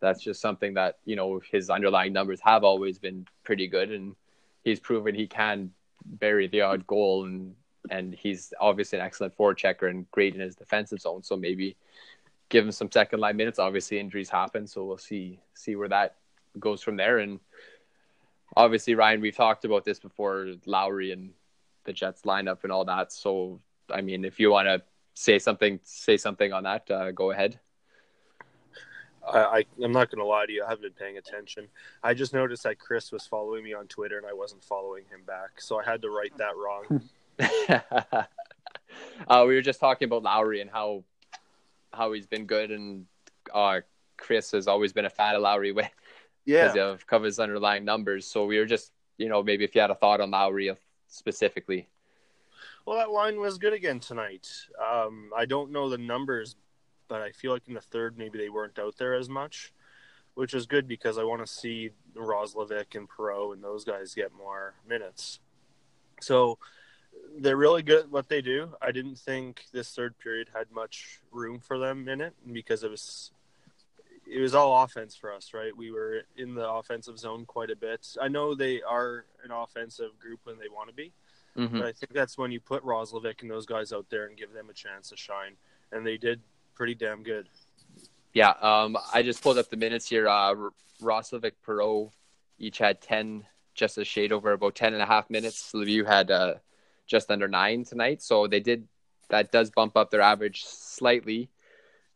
That's 0.00 0.22
just 0.22 0.40
something 0.40 0.74
that, 0.74 0.98
you 1.04 1.16
know, 1.16 1.40
his 1.50 1.70
underlying 1.70 2.12
numbers 2.12 2.40
have 2.40 2.64
always 2.64 2.98
been 2.98 3.26
pretty 3.44 3.68
good 3.68 3.90
and 3.90 4.16
he's 4.64 4.80
proven 4.80 5.14
he 5.14 5.26
can 5.26 5.70
bury 6.04 6.48
the 6.48 6.62
odd 6.62 6.86
goal 6.86 7.24
and 7.24 7.54
and 7.90 8.14
he's 8.14 8.52
obviously 8.60 8.98
an 8.98 9.04
excellent 9.04 9.34
forward 9.34 9.58
checker 9.58 9.88
and 9.88 10.10
great 10.10 10.34
in 10.34 10.40
his 10.40 10.56
defensive 10.56 11.00
zone. 11.00 11.22
So 11.22 11.36
maybe 11.36 11.76
give 12.48 12.64
him 12.64 12.72
some 12.72 12.90
second 12.90 13.20
line 13.20 13.36
minutes. 13.36 13.58
Obviously 13.58 13.98
injuries 13.98 14.30
happen, 14.30 14.66
so 14.66 14.84
we'll 14.84 14.98
see 14.98 15.40
see 15.54 15.76
where 15.76 15.88
that 15.88 16.16
goes 16.58 16.82
from 16.82 16.96
there. 16.96 17.18
And 17.18 17.40
obviously 18.56 18.94
Ryan, 18.94 19.20
we've 19.20 19.36
talked 19.36 19.64
about 19.64 19.84
this 19.84 19.98
before, 19.98 20.48
Lowry 20.66 21.12
and 21.12 21.30
the 21.84 21.92
Jets 21.92 22.22
lineup 22.22 22.64
and 22.64 22.72
all 22.72 22.84
that. 22.86 23.12
So 23.12 23.60
I 23.90 24.00
mean, 24.00 24.24
if 24.24 24.40
you 24.40 24.50
want 24.50 24.68
to 24.68 24.82
say 25.14 25.38
something, 25.38 25.80
say 25.84 26.16
something 26.16 26.52
on 26.52 26.64
that. 26.64 26.90
Uh, 26.90 27.10
go 27.12 27.30
ahead. 27.30 27.58
I, 29.26 29.38
I 29.38 29.64
am 29.82 29.92
not 29.92 30.10
going 30.10 30.18
to 30.18 30.26
lie 30.26 30.46
to 30.46 30.52
you. 30.52 30.64
I 30.64 30.68
haven't 30.68 30.82
been 30.82 30.92
paying 30.92 31.16
attention. 31.16 31.68
I 32.02 32.14
just 32.14 32.34
noticed 32.34 32.64
that 32.64 32.78
Chris 32.78 33.10
was 33.10 33.26
following 33.26 33.64
me 33.64 33.72
on 33.72 33.86
Twitter, 33.86 34.18
and 34.18 34.26
I 34.26 34.34
wasn't 34.34 34.62
following 34.62 35.04
him 35.04 35.22
back, 35.26 35.60
so 35.60 35.78
I 35.78 35.84
had 35.84 36.02
to 36.02 36.10
write 36.10 36.36
that 36.36 36.52
wrong. 36.56 37.08
uh, 39.28 39.44
we 39.46 39.54
were 39.54 39.62
just 39.62 39.80
talking 39.80 40.06
about 40.06 40.22
Lowry 40.22 40.60
and 40.60 40.70
how 40.70 41.04
how 41.92 42.12
he's 42.12 42.26
been 42.26 42.46
good, 42.46 42.70
and 42.70 43.06
uh, 43.52 43.80
Chris 44.16 44.52
has 44.52 44.68
always 44.68 44.92
been 44.92 45.04
a 45.04 45.10
fan 45.10 45.34
of 45.34 45.42
Lowry 45.42 45.72
because 45.72 45.90
yeah, 46.44 46.74
of 46.74 47.06
Cover's 47.06 47.38
underlying 47.38 47.84
numbers. 47.84 48.26
So 48.26 48.46
we 48.46 48.58
were 48.58 48.66
just, 48.66 48.92
you 49.18 49.28
know, 49.28 49.42
maybe 49.42 49.64
if 49.64 49.74
you 49.74 49.80
had 49.80 49.90
a 49.90 49.94
thought 49.94 50.20
on 50.20 50.30
Lowry 50.30 50.72
specifically. 51.08 51.88
well, 52.86 52.98
that 52.98 53.10
line 53.10 53.40
was 53.40 53.58
good 53.58 53.72
again 53.72 54.00
tonight. 54.00 54.48
Um, 54.78 55.30
I 55.36 55.46
don't 55.46 55.70
know 55.72 55.88
the 55.88 55.98
numbers, 55.98 56.56
but 57.08 57.22
I 57.22 57.32
feel 57.32 57.52
like 57.52 57.68
in 57.68 57.74
the 57.74 57.80
third 57.80 58.18
maybe 58.18 58.38
they 58.38 58.48
weren't 58.50 58.78
out 58.78 58.96
there 58.98 59.14
as 59.14 59.28
much. 59.28 59.72
which 60.34 60.52
is 60.54 60.66
good 60.66 60.88
because 60.88 61.16
I 61.16 61.22
want 61.24 61.46
to 61.46 61.52
see 61.52 61.90
Roslovic 62.16 62.96
and 62.96 63.08
Perreault 63.08 63.52
and 63.54 63.62
those 63.62 63.84
guys 63.84 64.14
get 64.14 64.32
more 64.36 64.74
minutes. 64.88 65.38
So 66.20 66.58
they're 67.38 67.56
really 67.56 67.82
good 67.82 68.04
at 68.04 68.10
what 68.10 68.28
they 68.28 68.42
do. 68.42 68.70
I 68.82 68.90
didn't 68.90 69.16
think 69.18 69.66
this 69.72 69.94
third 69.94 70.18
period 70.18 70.48
had 70.52 70.72
much 70.72 71.20
room 71.30 71.60
for 71.60 71.78
them 71.78 72.08
in 72.08 72.20
it 72.20 72.34
because 72.52 72.82
it 72.82 72.90
was 72.90 73.30
it 74.26 74.40
was 74.40 74.54
all 74.54 74.82
offense 74.82 75.14
for 75.14 75.32
us, 75.32 75.52
right? 75.54 75.76
We 75.76 75.90
were 75.90 76.22
in 76.36 76.54
the 76.54 76.68
offensive 76.68 77.18
zone 77.18 77.44
quite 77.46 77.70
a 77.70 77.76
bit. 77.76 78.06
I 78.20 78.28
know 78.28 78.54
they 78.54 78.82
are 78.82 79.24
an 79.44 79.50
offensive 79.50 80.18
group 80.18 80.40
when 80.44 80.58
they 80.58 80.68
want 80.68 80.88
to 80.88 80.94
be, 80.94 81.12
mm-hmm. 81.56 81.78
but 81.78 81.86
I 81.86 81.92
think 81.92 82.12
that's 82.12 82.38
when 82.38 82.50
you 82.50 82.60
put 82.60 82.84
Roslovic 82.84 83.42
and 83.42 83.50
those 83.50 83.66
guys 83.66 83.92
out 83.92 84.06
there 84.10 84.26
and 84.26 84.36
give 84.36 84.52
them 84.52 84.70
a 84.70 84.74
chance 84.74 85.10
to 85.10 85.16
shine, 85.16 85.56
and 85.92 86.06
they 86.06 86.16
did 86.16 86.40
pretty 86.74 86.94
damn 86.94 87.22
good. 87.22 87.48
Yeah, 88.32 88.50
um, 88.60 88.96
I 89.12 89.22
just 89.22 89.42
pulled 89.42 89.58
up 89.58 89.70
the 89.70 89.76
minutes 89.76 90.08
here. 90.08 90.28
Uh, 90.28 90.54
Roslovic, 91.00 91.52
Perreault 91.66 92.10
each 92.58 92.78
had 92.78 93.00
10, 93.00 93.44
just 93.74 93.98
a 93.98 94.04
shade 94.04 94.32
over 94.32 94.52
about 94.52 94.74
10 94.74 94.92
and 94.92 95.02
a 95.02 95.06
half 95.06 95.30
minutes. 95.30 95.72
Lemieux 95.72 96.06
had 96.06 96.30
uh, 96.30 96.54
just 97.06 97.30
under 97.30 97.48
nine 97.48 97.84
tonight. 97.84 98.22
So 98.22 98.46
they 98.46 98.60
did, 98.60 98.88
that 99.30 99.52
does 99.52 99.70
bump 99.70 99.96
up 99.96 100.10
their 100.10 100.20
average 100.20 100.64
slightly. 100.64 101.48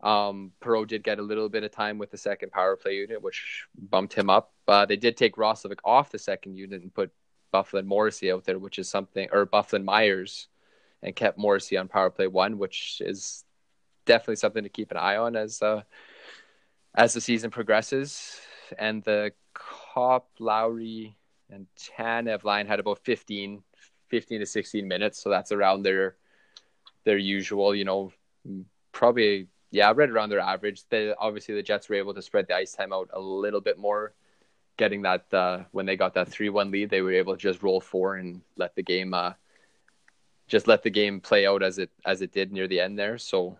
Um, 0.01 0.53
Perreault 0.61 0.89
did 0.89 1.03
get 1.03 1.19
a 1.19 1.23
little 1.23 1.49
bit 1.49 1.65
of 1.65 1.73
time 1.73 1.99
with 1.99 2.11
the 2.11 2.17
second 2.17 2.53
power 2.53 2.77
play 2.77 2.97
unit, 2.97 3.23
which 3.23 3.65
bumped 3.77 4.15
him 4.15 4.31
up. 4.31 4.53
Uh, 4.67 4.87
they 4.87 4.97
did 4.97 5.17
take 5.17 5.37
Roslovic 5.37 5.79
off 5.85 6.11
the 6.11 6.19
second 6.19 6.57
unit 6.57 6.83
and 6.83 6.95
put 6.95 7.11
Byfuglien 7.53 7.87
Morrissey 7.87 8.31
out 8.31 8.45
there, 8.45 8.59
which 8.59 8.79
is 8.79 8.89
something, 8.89 9.29
or 9.33 9.47
Byfuglien 9.47 9.85
Myers, 9.85 10.49
and 11.03 11.17
kept 11.17 11.39
Morrissey 11.39 11.77
on 11.77 11.89
power 11.89 12.11
play 12.11 12.27
one, 12.27 12.59
which 12.59 13.03
is 13.05 13.45
definitely 14.05 14.37
something 14.37 14.63
to 14.63 14.69
keep 14.69 14.91
an 14.91 14.97
eye 14.97 15.17
on 15.17 15.37
as 15.37 15.63
uh, 15.63 15.83
as 16.95 17.15
the 17.15 17.21
season 17.21 17.51
progresses. 17.51 18.41
And 18.79 19.03
the 19.03 19.33
Copp, 19.55 20.29
Lowry, 20.39 21.17
and 21.51 21.67
Tanev 21.79 22.45
line 22.45 22.67
had 22.67 22.81
about 22.81 22.99
15, 23.05 23.63
15 24.09 24.41
to 24.41 24.47
16 24.47 24.87
minutes. 24.87 25.23
So 25.23 25.31
that's 25.31 25.53
around 25.53 25.83
their 25.83 26.17
their 27.05 27.19
usual, 27.19 27.75
you 27.75 27.85
know, 27.85 28.13
probably, 28.93 29.49
yeah, 29.71 29.93
right 29.95 30.09
around 30.09 30.31
their 30.31 30.41
average. 30.41 30.83
They, 30.89 31.15
obviously, 31.19 31.55
the 31.55 31.63
Jets 31.63 31.89
were 31.89 31.97
able 31.97 32.15
to 32.15 32.23
spread 32.23 32.49
the 32.49 32.57
ice 32.57 32.73
time 32.73 32.93
out 32.93 33.11
a 33.13 33.21
little 33.21 33.61
bit 33.61 33.79
more, 33.79 34.13
getting 34.77 35.03
that 35.03 35.33
uh, 35.33 35.65
when 35.73 35.87
they 35.87 35.97
got 35.97 36.15
that 36.15 36.29
3 36.29 36.49
1 36.49 36.71
lead, 36.71 36.91
they 36.91 37.03
were 37.03 37.13
able 37.13 37.35
to 37.35 37.41
just 37.41 37.63
roll 37.63 37.81
four 37.81 38.17
and 38.17 38.43
let 38.57 38.75
the 38.75 38.83
game. 38.83 39.15
Uh, 39.15 39.33
just 40.49 40.67
let 40.67 40.83
the 40.83 40.91
game 40.91 41.21
play 41.21 41.47
out 41.47 41.63
as 41.63 41.79
it 41.79 41.91
as 42.05 42.23
it 42.23 42.33
did 42.33 42.53
near 42.53 42.67
the 42.67 42.81
end 42.81 42.99
there. 42.99 43.19
So 43.19 43.59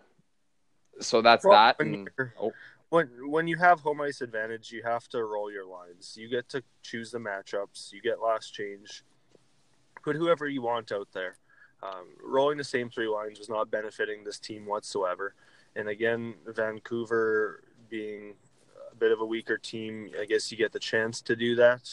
so 0.99 1.21
that's 1.21 1.45
well, 1.45 1.53
that. 1.53 1.79
When, 1.79 1.93
and, 1.93 2.09
oh. 2.41 2.51
when 2.89 3.07
when 3.29 3.47
you 3.47 3.57
have 3.57 3.79
home 3.79 4.01
ice 4.01 4.21
advantage, 4.21 4.71
you 4.71 4.81
have 4.83 5.07
to 5.09 5.23
roll 5.23 5.51
your 5.51 5.65
lines. 5.65 6.17
You 6.17 6.27
get 6.29 6.49
to 6.49 6.63
choose 6.81 7.11
the 7.11 7.19
matchups. 7.19 7.93
You 7.93 8.01
get 8.01 8.19
last 8.21 8.53
change. 8.53 9.03
Put 10.03 10.15
whoever 10.15 10.47
you 10.47 10.61
want 10.61 10.91
out 10.91 11.07
there. 11.13 11.37
Um, 11.81 12.07
rolling 12.21 12.57
the 12.57 12.63
same 12.63 12.89
three 12.89 13.07
lines 13.07 13.39
was 13.39 13.47
not 13.47 13.71
benefiting 13.71 14.23
this 14.23 14.39
team 14.39 14.65
whatsoever. 14.65 15.33
And 15.75 15.87
again, 15.87 16.35
Vancouver 16.47 17.63
being 17.89 18.35
a 18.91 18.95
bit 18.95 19.11
of 19.11 19.21
a 19.21 19.25
weaker 19.25 19.57
team, 19.57 20.11
I 20.19 20.25
guess 20.25 20.51
you 20.51 20.57
get 20.57 20.71
the 20.71 20.79
chance 20.79 21.21
to 21.21 21.35
do 21.35 21.55
that. 21.55 21.89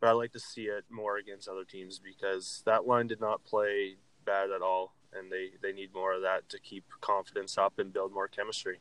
But 0.00 0.08
I 0.08 0.12
like 0.12 0.32
to 0.32 0.40
see 0.40 0.62
it 0.62 0.84
more 0.90 1.18
against 1.18 1.48
other 1.48 1.64
teams 1.64 1.98
because 1.98 2.62
that 2.64 2.86
line 2.86 3.06
did 3.06 3.20
not 3.20 3.44
play 3.44 3.96
bad 4.24 4.50
at 4.50 4.62
all 4.62 4.94
and 5.12 5.30
they 5.30 5.50
they 5.60 5.72
need 5.72 5.92
more 5.92 6.12
of 6.14 6.22
that 6.22 6.48
to 6.48 6.58
keep 6.58 6.84
confidence 7.00 7.58
up 7.58 7.78
and 7.78 7.92
build 7.92 8.12
more 8.12 8.28
chemistry. 8.28 8.78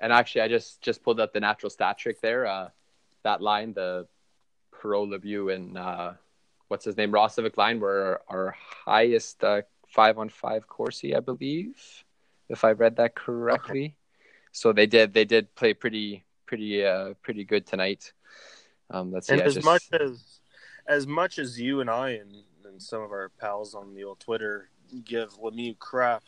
And 0.00 0.12
actually, 0.12 0.42
I 0.42 0.48
just 0.48 0.80
just 0.80 1.02
pulled 1.02 1.20
up 1.20 1.32
the 1.32 1.40
natural 1.40 1.70
stat 1.70 1.98
trick 1.98 2.20
there. 2.20 2.46
Uh, 2.46 2.68
that 3.22 3.40
line, 3.40 3.72
the 3.72 4.06
Perreault 4.72 5.08
Lemieux 5.08 5.54
and 5.54 5.78
uh, 5.78 6.12
what's 6.68 6.84
his 6.84 6.96
name, 6.96 7.12
Roslovic 7.12 7.56
line, 7.56 7.80
were 7.80 8.22
our 8.28 8.56
highest 8.84 9.42
uh, 9.42 9.62
five 9.88 10.18
on 10.18 10.28
five 10.28 10.66
Corsi, 10.66 11.14
I 11.14 11.20
believe, 11.20 11.76
if 12.48 12.64
I 12.64 12.72
read 12.72 12.96
that 12.96 13.14
correctly. 13.14 13.84
Okay. 13.84 13.94
So 14.52 14.72
they 14.72 14.86
did 14.86 15.12
they 15.12 15.24
did 15.24 15.54
play 15.54 15.74
pretty 15.74 16.24
pretty 16.46 16.84
uh, 16.84 17.14
pretty 17.22 17.44
good 17.44 17.66
tonight. 17.66 18.12
Um, 18.90 19.10
that's 19.10 19.28
and 19.28 19.40
as 19.40 19.54
just... 19.54 19.64
much 19.64 19.84
as 19.92 20.40
as 20.86 21.06
much 21.06 21.38
as 21.38 21.60
you 21.60 21.80
and 21.80 21.90
I 21.90 22.10
and, 22.10 22.32
and 22.64 22.80
some 22.80 23.02
of 23.02 23.10
our 23.10 23.30
pals 23.40 23.74
on 23.74 23.94
the 23.94 24.04
old 24.04 24.20
Twitter 24.20 24.68
give 25.04 25.30
Lemieux 25.38 25.78
crap. 25.78 26.22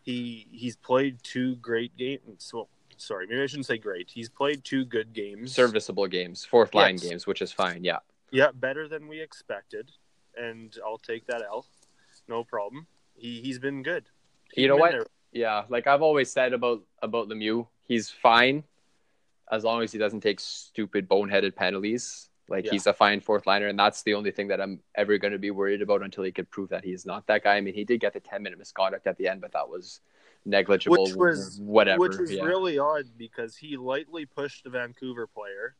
He 0.00 0.46
he's 0.50 0.76
played 0.76 1.18
two 1.22 1.56
great 1.56 1.96
games. 1.96 2.50
Well, 2.54 2.68
sorry, 2.96 3.26
maybe 3.26 3.42
I 3.42 3.46
shouldn't 3.46 3.66
say 3.66 3.78
great. 3.78 4.10
He's 4.10 4.28
played 4.28 4.64
two 4.64 4.84
good 4.84 5.12
games, 5.12 5.54
serviceable 5.54 6.06
games, 6.06 6.44
fourth 6.44 6.74
line 6.74 6.94
yes. 6.94 7.08
games, 7.08 7.26
which 7.26 7.42
is 7.42 7.52
fine. 7.52 7.84
Yeah, 7.84 7.98
yeah, 8.30 8.48
better 8.54 8.88
than 8.88 9.08
we 9.08 9.20
expected, 9.20 9.90
and 10.36 10.74
I'll 10.84 10.98
take 10.98 11.26
that 11.26 11.42
L. 11.42 11.66
No 12.28 12.44
problem. 12.44 12.86
He 13.14 13.42
he's 13.42 13.58
been 13.58 13.82
good. 13.82 14.04
You 14.54 14.68
know 14.68 14.76
what? 14.76 14.92
There. 14.92 15.06
Yeah, 15.32 15.64
like 15.68 15.86
I've 15.86 16.02
always 16.02 16.30
said 16.30 16.52
about 16.52 16.82
about 17.02 17.28
Lemieux, 17.28 17.66
he's 17.84 18.10
fine 18.10 18.64
as 19.50 19.64
long 19.64 19.82
as 19.82 19.92
he 19.92 19.98
doesn't 19.98 20.20
take 20.20 20.40
stupid 20.40 21.08
boneheaded 21.08 21.54
penalties. 21.54 22.28
Like 22.48 22.64
yeah. 22.64 22.72
he's 22.72 22.86
a 22.86 22.94
fine 22.94 23.20
fourth 23.20 23.46
liner, 23.46 23.66
and 23.66 23.78
that's 23.78 24.02
the 24.02 24.14
only 24.14 24.30
thing 24.30 24.48
that 24.48 24.60
I'm 24.60 24.80
ever 24.94 25.18
going 25.18 25.32
to 25.32 25.38
be 25.38 25.50
worried 25.50 25.82
about 25.82 26.02
until 26.02 26.24
he 26.24 26.32
could 26.32 26.50
prove 26.50 26.70
that 26.70 26.82
he's 26.82 27.04
not 27.04 27.26
that 27.26 27.44
guy. 27.44 27.56
I 27.56 27.60
mean, 27.60 27.74
he 27.74 27.84
did 27.84 28.00
get 28.00 28.14
the 28.14 28.20
10 28.20 28.42
minute 28.42 28.58
misconduct 28.58 29.06
at 29.06 29.18
the 29.18 29.28
end, 29.28 29.42
but 29.42 29.52
that 29.52 29.68
was 29.68 30.00
negligible. 30.46 31.04
Which 31.04 31.14
was 31.14 31.60
whatever. 31.62 32.00
Which 32.00 32.16
was 32.16 32.32
yeah. 32.32 32.44
really 32.44 32.78
odd 32.78 33.04
because 33.18 33.56
he 33.56 33.76
lightly 33.76 34.24
pushed 34.24 34.64
the 34.64 34.70
Vancouver 34.70 35.26
player, 35.26 35.76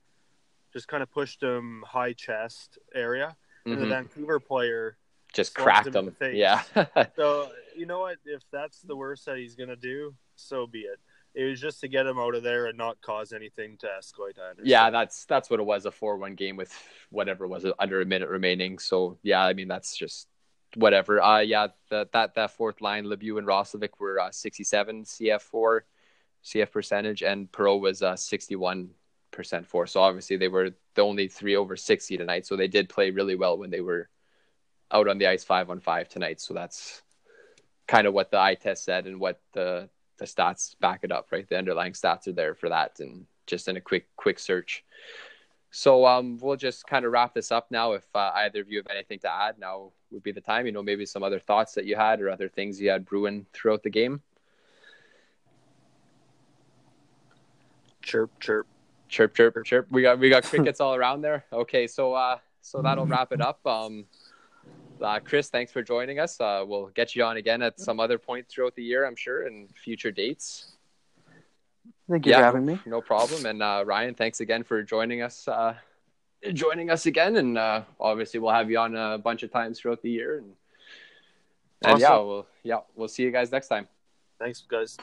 just 0.73 0.89
kind 0.89 1.03
of 1.03 1.11
pushed 1.11 1.43
him 1.43 1.83
high 1.87 2.13
chest 2.13 2.79
area, 2.95 3.35
and 3.65 3.75
mm-hmm. 3.75 3.83
the 3.83 3.89
Vancouver 3.89 4.39
player 4.39 4.99
just 5.33 5.55
cracked 5.55 5.95
him. 5.95 6.15
him. 6.21 6.35
Yeah. 6.35 6.63
so 7.17 7.51
you 7.77 7.87
know 7.87 8.01
what? 8.01 8.17
If 8.25 8.43
that's 8.51 8.81
the 8.83 8.97
worst 8.97 9.27
that 9.27 9.37
he's 9.37 9.55
gonna 9.55 9.77
do, 9.77 10.15
so 10.37 10.67
be 10.67 10.81
it 10.81 10.99
it 11.35 11.45
was 11.45 11.61
just 11.61 11.81
to 11.81 11.89
get 11.89 12.05
him 12.07 12.19
out 12.19 12.35
of 12.35 12.43
there 12.43 12.67
and 12.67 12.77
not 12.77 13.01
cause 13.01 13.33
anything 13.33 13.77
to 13.79 13.87
escalate. 13.87 14.35
Yeah, 14.63 14.91
that's 14.91 15.25
that's 15.27 15.49
what 15.49 15.61
it 15.61 15.67
was—a 15.67 15.93
four-one 15.93 16.35
game 16.35 16.57
with 16.57 16.73
whatever 17.11 17.47
was 17.47 17.65
it, 17.65 17.75
under 17.79 18.01
a 18.01 18.05
minute 18.05 18.29
remaining. 18.29 18.79
So 18.79 19.19
yeah, 19.23 19.45
I 19.45 19.55
mean 19.55 19.69
that's 19.69 19.97
just 19.97 20.27
whatever. 20.75 21.23
Uh, 21.23 21.39
yeah, 21.41 21.69
the, 21.91 22.09
that 22.13 22.35
that 22.35 22.51
fourth 22.53 22.81
line, 22.81 23.05
Lemieux 23.05 23.39
and 23.39 23.47
Roslovic 23.47 23.91
were 24.01 24.21
uh, 24.21 24.31
67 24.33 25.05
CF 25.05 25.41
four, 25.41 25.85
CF 26.45 26.73
percentage, 26.73 27.23
and 27.23 27.51
Perreault 27.53 27.81
was 27.81 28.03
uh, 28.03 28.17
61 28.17 28.91
percent 29.31 29.67
for. 29.67 29.87
So 29.87 30.01
obviously 30.01 30.39
they 30.39 30.49
were 30.49 30.71
the 30.95 31.03
only 31.03 31.29
three 31.29 31.55
over 31.55 31.77
60 31.77 32.17
tonight. 32.17 32.47
So 32.47 32.57
they 32.57 32.69
did 32.69 32.89
play 32.89 33.11
really 33.11 33.37
well 33.37 33.59
when 33.59 33.71
they 33.71 33.81
were 33.81 34.09
out 34.91 35.09
on 35.09 35.19
the 35.19 35.27
ice 35.27 35.45
five 35.45 35.71
on 35.71 35.81
five 35.81 36.09
tonight. 36.09 36.41
So 36.41 36.55
that's 36.55 37.03
kind 37.87 38.07
of 38.07 38.15
what 38.15 38.31
the 38.31 38.39
eye 38.39 38.55
test 38.55 38.85
said 38.85 39.07
and 39.07 39.19
what 39.19 39.41
the 39.53 39.89
the 40.19 40.25
stats 40.25 40.75
back 40.81 41.01
it 41.03 41.13
up, 41.13 41.29
right? 41.31 41.49
The 41.49 41.57
underlying 41.57 41.93
stats 41.93 42.27
are 42.27 42.33
there 42.33 42.55
for 42.55 42.69
that, 42.69 43.01
and 43.01 43.27
just 43.47 43.69
in 43.69 43.77
a 43.77 43.81
quick 43.81 44.07
quick 44.17 44.39
search. 44.39 44.85
So 45.71 46.07
um, 46.07 46.39
we'll 46.39 46.57
just 46.57 46.87
kind 46.87 47.05
of 47.05 47.13
wrap 47.13 47.35
this 47.35 47.53
up 47.53 47.71
now. 47.71 47.93
If 47.93 48.05
uh, 48.15 48.33
either 48.37 48.61
of 48.61 48.71
you 48.71 48.79
have 48.79 48.87
anything 48.91 49.19
to 49.21 49.33
add, 49.33 49.59
now 49.59 49.93
would 50.11 50.23
be 50.23 50.33
the 50.33 50.41
time. 50.41 50.67
You 50.67 50.73
know, 50.73 50.83
maybe 50.83 51.05
some 51.05 51.23
other 51.23 51.39
thoughts 51.39 51.75
that 51.75 51.85
you 51.85 51.97
had 51.97 52.21
or 52.21 52.31
other 52.31 52.49
things 52.49 52.81
you 52.81 52.91
had 52.91 53.05
brewing 53.05 53.47
throughout 53.53 53.83
the 53.83 53.91
game. 53.91 54.23
Chirp, 58.03 58.31
chirp, 58.41 58.67
chirp, 59.09 59.35
chirp, 59.35 59.65
chirp. 59.65 59.87
We 59.91 60.03
got 60.03 60.19
we 60.19 60.31
got 60.31 60.43
crickets 60.45 60.81
all 60.81 60.95
around 60.95 61.21
there. 61.21 61.45
Okay, 61.53 61.87
so 61.87 62.15
uh, 62.15 62.39
so 62.63 62.81
that'll 62.81 63.07
wrap 63.07 63.33
it 63.33 63.41
up. 63.41 63.65
Um, 63.67 64.07
uh, 65.03 65.21
Chris, 65.21 65.49
thanks 65.51 65.73
for 65.73 65.83
joining 65.83 66.19
us. 66.19 66.41
Uh, 66.41 66.65
we'll 66.67 66.87
get 66.89 67.15
you 67.15 67.25
on 67.25 67.37
again 67.37 67.63
at 67.63 67.81
some 67.81 68.01
other 68.01 68.19
point 68.19 68.49
throughout 68.49 68.75
the 68.75 68.83
year, 68.83 69.07
I'm 69.07 69.17
sure, 69.17 69.47
and 69.47 69.69
future 69.77 70.11
dates. 70.11 70.73
Thank 72.09 72.27
you 72.27 72.33
yeah, 72.33 72.39
for 72.39 72.45
having 72.45 72.67
me. 72.67 72.81
No 72.87 73.01
problem. 73.01 73.47
And 73.47 73.63
uh, 73.63 73.85
Ryan, 73.87 74.15
thanks 74.15 74.41
again 74.41 74.65
for 74.65 74.83
joining 74.83 75.23
us. 75.23 75.47
Uh, 75.47 75.75
joining 76.53 76.91
us 76.91 77.07
again, 77.07 77.37
and 77.37 77.59
uh, 77.59 77.83
obviously 78.01 78.41
we'll 78.41 78.53
have 78.53 78.71
you 78.71 78.79
on 78.79 78.97
a 78.97 79.19
bunch 79.19 79.43
of 79.43 79.53
times 79.53 79.81
throughout 79.81 80.03
the 80.03 80.11
year. 80.11 80.39
And, 80.39 80.53
and 81.83 81.93
awesome. 81.95 82.01
yeah, 82.01 82.17
we'll 82.17 82.47
yeah 82.63 82.79
we'll 82.95 83.09
see 83.09 83.23
you 83.23 83.31
guys 83.31 83.53
next 83.53 83.69
time. 83.69 83.89
Thanks, 84.39 84.63
guys. 84.69 84.97